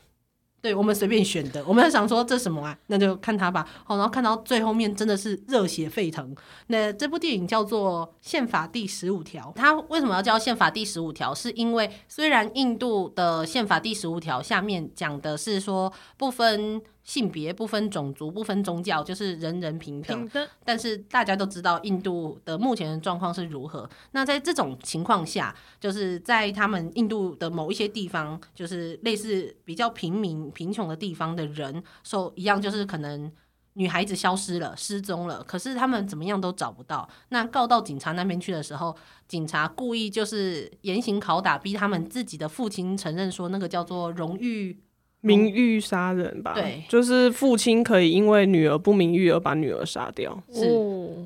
[0.63, 2.79] 对，我们随便选的，我们想说这什么啊？
[2.87, 3.67] 那就看他吧。
[3.85, 6.33] 好，然后看到最后面真的是热血沸腾。
[6.69, 11.35] 那这部电影叫做《宪法第十五条》，它为什么要叫宪法第十五条？
[11.35, 16.81] 是因为虽然印度的宪法第十五条下面讲的是说不分。
[17.05, 20.31] 性别不分种族不分宗教，就是人人平等。
[20.65, 23.89] 但是大家都知道印度的目前的状况是如何。
[24.13, 33.31] 那在这种情况下，就是在他们印度的某一些地方，就是类似比较平民贫穷的地方的人，受一样就是可能
[33.75, 37.09] 女孩子消失了、失踪了，可是他们怎么样都找不到。
[37.31, 38.95] 那告到警察那边去的时候，
[39.27, 44.79] 警察故意就是严刑拷打，逼他们自己的父亲承认说那个叫做荣誉。
[45.23, 50.63] 名誉杀人吧，对，就是父亲可以因为女儿不名誉而把女儿杀掉，是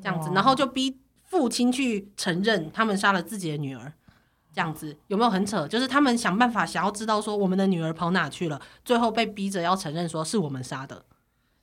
[0.02, 3.92] 这样子，然后就逼父亲去承认他们杀了自己的女儿，
[4.52, 5.66] 这样子有没有很扯？
[5.66, 11.02] 就是他们想办法想要知道说我们的女儿跑哪去了，最后被逼着要承认说是我们杀的，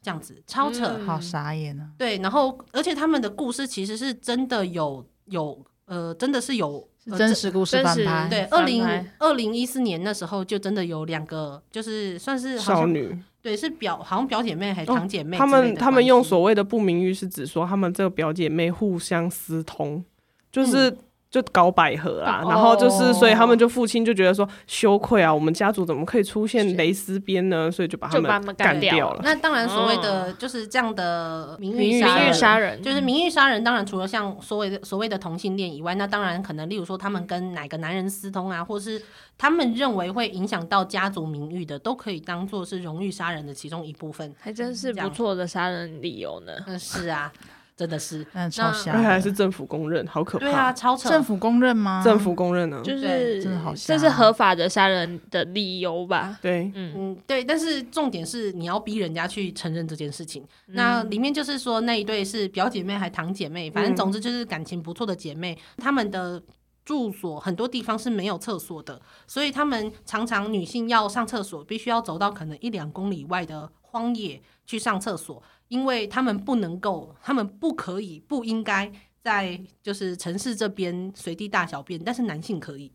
[0.02, 1.90] 这样子超扯，嗯、好傻眼啊！
[1.98, 6.90] 对，然后而且他们的故事其实是真的有有呃，真的是有。
[7.18, 8.86] 真实故事翻拍，对，二零
[9.20, 15.40] 二零一四年那时候就真的有两个，就是算是少女，对，是表好像表姐妹还是堂姐妹，哦。
[15.40, 20.04] 他们他们用所谓的不名誉，是指说他们这个表姐妹互相私通，
[20.52, 20.98] 就是。
[21.34, 27.72] 嗯就搞百合啊，然后就是，所以他们就父亲就觉得说羞愧啊，我们家族怎么可以出现蕾丝边呢？
[27.72, 29.22] 所以就把他们干掉了。
[29.24, 33.64] 那当然，所谓的就是这样的名誉名誉杀人，就是名誉杀人。
[33.64, 39.02] 当然，除了像所谓的所谓的同性恋以外，那当然可能，例如说他们跟哪个男人私通啊，或是
[39.36, 44.32] 他们认为会影响到家族名誉的，都可以当做是荣誉杀人的其中一部分。
[44.40, 46.54] 还真是不错的杀人理由呢。
[46.68, 47.34] 嗯，是啊。
[47.76, 50.46] 真的是，那超像，还是政府公认，好可怕。
[50.46, 51.10] 对啊，超扯。
[51.10, 52.04] 政府公认吗？
[52.04, 56.38] 政府公认呢，就是真的好像，这是合法的杀人的理由吧？
[56.40, 57.44] 对，嗯嗯，对。
[57.44, 60.44] 但是重点是你要逼人家去承认这件事情。
[60.68, 65.58] 嗯、那里面就是说那一对是表姐妹还堂姐妹，反正总之就是感情不错的姐妹。
[65.78, 66.42] 她、嗯、们的
[66.86, 75.42] 住所很多地方是没有厕所的，所以她们常常女性要上厕所，必须要走到可能一两公里外的荒野去上厕所。
[75.68, 78.92] 因为他们不能够，他们不可以，不应该
[79.22, 82.92] 在就是城市这边随地大小便，但是男性可以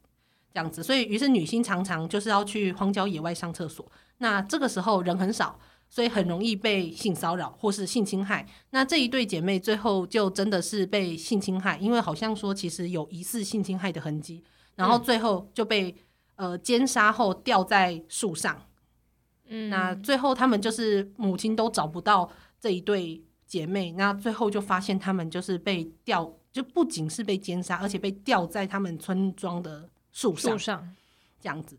[0.53, 3.91] 这样子，所以于是女性常常就是要去荒郊野外上厕所。
[4.19, 5.59] 那这个时候人很少，
[5.89, 8.47] 所以很容易被性骚扰或是性侵害。
[8.71, 14.45] 那这一对姐妹最后就真的是被性侵害，因为好像说其实有疑似性侵害的痕迹。
[14.77, 15.95] 然后最后就被
[16.37, 18.57] 呃奸杀后吊在树上。
[19.49, 22.31] 嗯，那最后他们就是母亲都找不到
[22.61, 30.97] 这一对姐妹，那最后就发现他们就是被吊，就不仅是被奸杀，而且被吊在他们村庄的树上，树上
[31.41, 31.79] 这样子。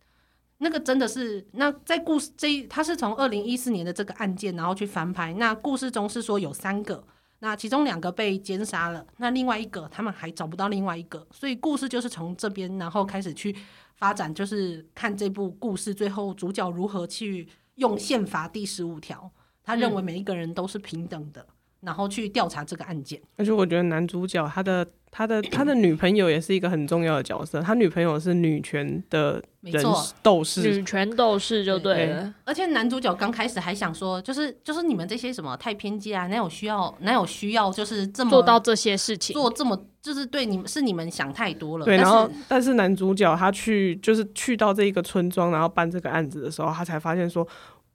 [0.62, 5.34] 那个真的是，那在故事这一，他是从二零一四年的这个案件，然后去翻拍。
[5.36, 7.02] 那故事中是说有三个，
[7.40, 13.56] 那其中两个被奸杀了，那另外一个他们还找不到另外一个，所以故事就是从这边然后开始去
[13.96, 19.32] 发展，就是看这部故事最后主角如何去用宪法第十五条，
[19.70, 21.42] 他认为每一个人都是平等的。
[21.42, 29.82] 嗯然后去调查这个案件，而且我觉得男主角他的他的 他的女朋友也是一个很重要的角色，他女朋友是女权的人
[30.22, 32.24] 斗士，女权斗士就对了。
[32.24, 41.86] 对，而且男主角刚开始还想说，就是就是你们这些什么太偏激啊，哪有需要哪有需要就是这么做到这些事情，做这么就是对你们是你们想太多了。
[41.86, 47.48] 对，然后但是男主角他去就是去到这一个村庄，然后办这个案子的时候，他才发现说。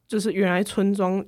[0.06, 1.24] 就是原来村庄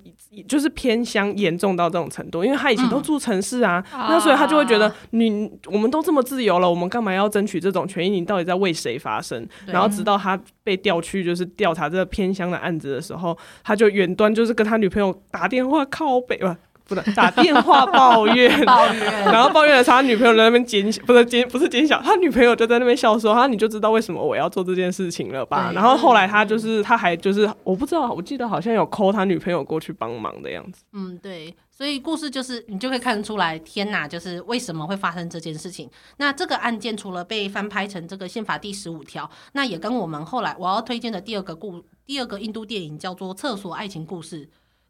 [0.47, 8.11] 就是偏乡严重到这种程度，因为他以前都住城市啊，嗯、那所以他就会觉得你我们都这么自由了，我们干嘛要争取这种权益？
[8.11, 9.47] 你到底在为谁发声？
[9.67, 16.57] 然后直到他被调去就是调查这个偏乡的案子的时候，他就远端就是跟他女朋友打电话靠北吧。
[16.87, 30.85] 不能打电话抱怨， 抱怨，然后抱怨的时候，他女朋友在那边奸笑，不是奸，不是奸笑，他女朋友就在那边笑说：“哈，你就知道为什么我要做这件事情了吧？”然后后来他就是，他还就是，我不知道，我记得好像有 call 他女朋友过去帮忙的样子。
[30.93, 35.91] 嗯，对，所以故事就是你就可以看得出来，天哪，就是为什么会发生这件事情？
[36.19, 44.47] 那这个案件除了被翻拍成这个宪法第十五条，那也跟我们后来我要推荐的第二个故第二个印度电影叫做《厕所爱情故事》。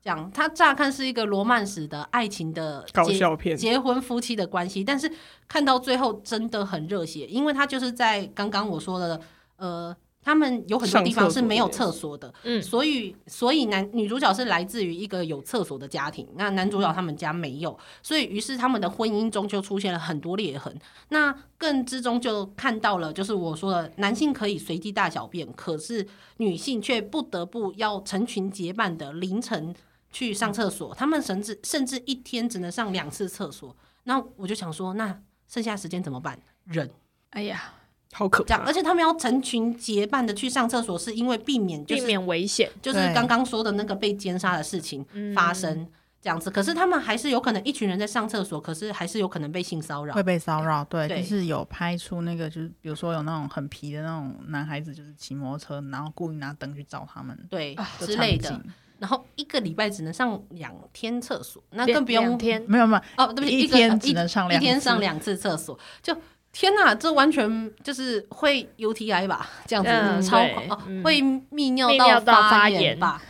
[0.06, 5.10] 讲他乍看是一个罗曼史的爱情的搞笑片，结婚夫妻的关系，但是
[5.48, 9.20] 看到最后真的很热血，因为他就是在刚刚我说的，
[9.56, 20.72] 呃，他们有很多地方是没有厕所的，嗯，所以所以男女主角是来自于一个有厕所的家庭，那男主角他们家没有，所以于是他们的婚姻中就出现了很多裂痕，
[21.08, 29.74] 那更之中就看到了，就是我说的男性可以随地大小便，可是女性却不得不要成群结伴的凌晨。
[30.16, 33.76] 去上厕所，他们甚至甚至一天只能上两次厕所。
[34.04, 36.38] 那我就想说，那剩下时间怎么办？
[36.64, 36.90] 忍。
[37.32, 37.74] 哎呀，
[38.14, 38.56] 好可怕！
[38.64, 45.04] 而且他们要成群结伴的去上厕所，是因为避免、就是、避免危险，就是刚刚说的那个被奸杀的事情
[45.34, 45.86] 发生
[46.22, 46.50] 这样子。
[46.50, 50.82] 可是他们还是有可能一群人在上厕所，可是还是有可能被性骚扰，会被骚扰。
[50.86, 58.58] 对，对就是有拍出那个，就是比如说有那种很皮的那种男孩子，就是骑摩托车，然后故意拿灯去照他们，对之类的。
[58.98, 66.16] 然后一个礼拜只能上两天厕所，那更不用天没有没有哦，对不起，一天只能上两一天上两次厕所，就
[66.52, 69.48] 天哪，这完全就是会 UTI 吧？
[69.66, 70.38] 这样子、嗯、超
[70.68, 71.88] 哦，会泌尿
[72.20, 73.22] 道发炎吧？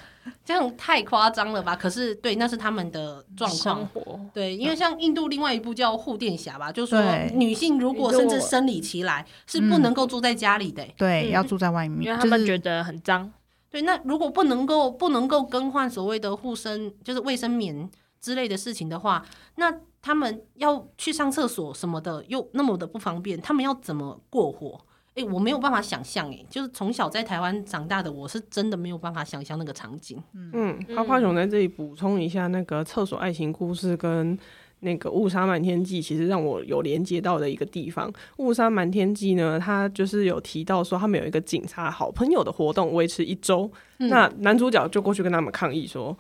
[0.45, 1.75] 这样太夸张了吧？
[1.75, 4.31] 可是对，那是他们的状况。
[4.33, 7.03] 对，因为像印度另外一部叫护垫侠吧，就是说
[7.35, 13.33] 女性如果甚至生理期来是不能够住在家里的、欸，对，要住在外面，因为他们觉得很脏。
[13.77, 17.87] 对，那如果不能够不能够更换所谓的护身，就是卫生棉
[18.23, 19.23] 之类的事情的话，
[19.57, 19.71] 那
[20.01, 24.81] 他们要去上厕所什么的又那么的不方便，他们要怎么过活？
[25.15, 30.23] 哎，我没有办法想象，哎，就是从小在台湾长大的，我是真的没有办法想象那个场景。
[30.33, 34.39] 嗯，趴趴熊在这里补充一下，那个厕所爱情故事跟。
[34.87, 43.69] 那个《误杀瞒天记》其实让我有连接到的一个地方，《误杀瞒天记》呢，他就是有提到说他们有一个警察好朋友的活动，维持一周。
[43.99, 46.17] 嗯、那男主角就过去跟他们抗议说，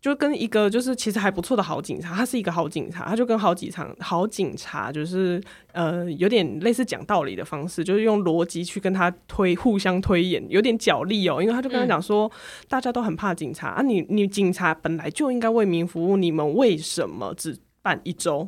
[0.00, 5.40] 就跟一个就是其实还不错的好警察，他是一个好警察，他就跟好几场好警察就是
[5.72, 11.40] 呃有点类似讲道理的方式，就是用逻辑去跟他推互相推演，有点角力哦。
[11.40, 12.30] 因为他就跟他讲说，嗯、
[12.68, 17.56] 大家都很怕警察啊你，你你警察本来就应该为民服务，你们为什么只
[17.88, 18.46] 办一周，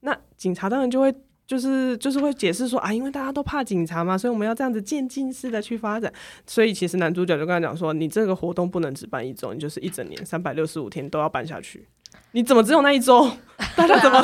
[0.00, 1.12] 那警察当然就会
[1.44, 6.12] 就是就是会解释说啊，因为大家都怕警察嘛，所以我们要这样子渐进式的去发展。
[6.46, 11.88] 所以其实男主角就跟他讲说，你这个活动不能只办一周，你就是一整年三百六十五天都要办下去。
[12.32, 13.30] 你怎么只有那一周？
[13.74, 14.22] 大家怎么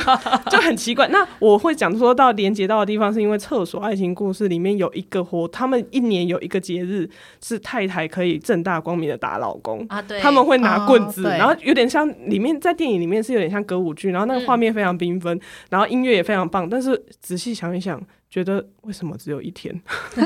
[0.51, 1.09] 就很奇怪？
[1.09, 7.09] 那我会讲说到连接到的地方，是因为厕所爱情故事里面有一个活，他们一年有一个节日
[7.43, 15.41] 是太太可以正大光明的打老公啊，对，他们会拿棍子，哦、然后有点像里面在电影里面是有点像歌舞剧，然后那个画面非常缤纷，嗯、
[15.71, 17.99] 然后音乐也非常棒，但是仔细想一想。
[18.33, 19.79] 觉得为什么只有一天？
[20.17, 20.23] 为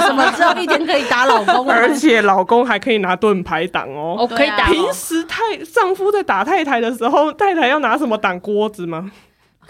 [0.00, 1.64] 什么只有一天可以打老公？
[1.70, 4.66] 而且老公还可以拿盾牌挡哦，哦，可以打。
[4.66, 9.12] 平时太丈夫在打太太的时候，太太要拿什么挡锅子吗？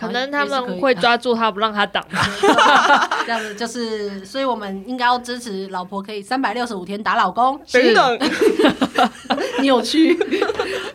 [0.01, 2.27] 可能他们会抓住他不让他挡吧。
[3.27, 7.61] 这样子就是，所以我们应该要支持老婆可以三百六十五天打老公。
[7.71, 8.19] 等等，
[9.61, 10.19] 扭曲。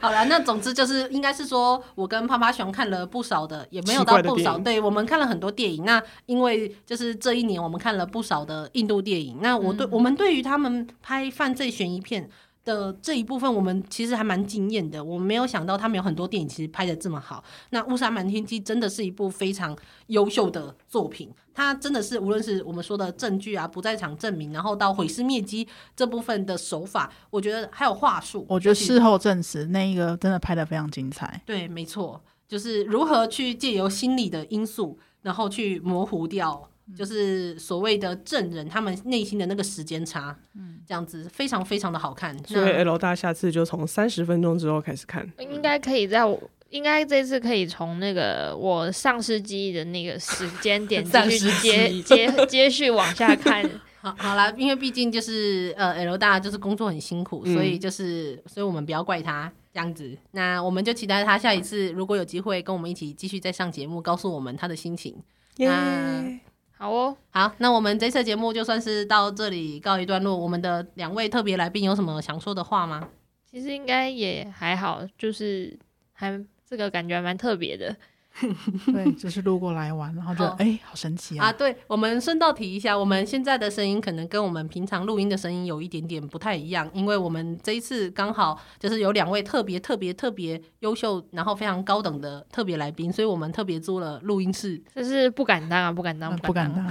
[0.01, 4.57] 好了，那总之就是，应该是说，我跟趴趴熊看了不少的，也没有到不少。
[4.57, 5.85] 对，我们看了很多电影。
[5.85, 9.37] 那因为就是这一年，我们看了不少的印度电影。
[9.41, 12.27] 那我对、嗯、我们对于他们拍犯罪悬疑片
[12.65, 15.01] 的这一部分，我们其实还蛮惊艳的。
[15.01, 17.41] 我们没有想到他们有很多电影其实拍的这么好。
[17.69, 21.31] 那《乌纱满天记》真的是一部非常优秀的作品。
[21.53, 28.45] 它真的是无论是我们说的证据啊、不在场证明，然后到毁尸灭迹这部分的手法，我觉得还有话术。
[28.49, 31.41] 我觉得事后证实那一个真的拍的非常精彩。
[31.45, 40.37] 对，没错，就是如何去借由心理的因素，然后去模糊掉，就是所谓的证人他们内心的那个时间差。
[40.55, 42.37] 嗯，这样子非常非常的好看。
[42.45, 46.39] 所以 L 大下次就从三十分钟之后开始看，应该可以在我。
[46.71, 53.63] 应该这次可以从那个我丧失记忆的那个时间点 继续接接接续往下看。
[54.01, 60.17] 好，好啦，因为毕竟就是呃，L 大就是工作很辛苦，嗯、所以就是所以我们不要怪他这样子。
[60.31, 65.13] 那我们就期待他下一次如果有机会跟我们一起继续再上节目，告诉我们他的心情。
[65.57, 66.39] Yeah 那
[66.77, 70.35] 好哦，好，那我们这次节目就算是到这里告一段落。
[70.35, 73.09] 我们的两位特别来宾有什么想说的话吗？
[73.51, 75.77] 其实应该也还好，就是
[76.13, 76.43] 还。
[76.67, 77.95] 这个感觉还蛮特别的，
[78.91, 81.47] 对，就是路过来玩，然后就哎、欸，好神奇啊！
[81.47, 96.85] 啊，对，我们顺道提一下，我们现在的声音可能跟我们平常录音的声音有一点点不太一样，因为我们这一次刚好就是有两位特别特别特别优秀，然后非常高等的特别来宾，所以我们特别租了录音室，就是不敢当啊，不敢当，不敢当，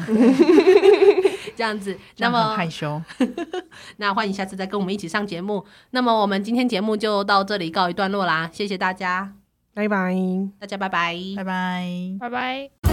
[1.54, 3.00] 这样子，那么害羞，
[3.98, 5.64] 那欢迎下次再跟我们一起上节目。
[5.90, 9.43] 那么我们今天节目就到这里告一段落啦，谢谢大家。
[9.74, 10.14] 拜拜，
[10.60, 12.83] 大家拜拜，拜拜，拜拜。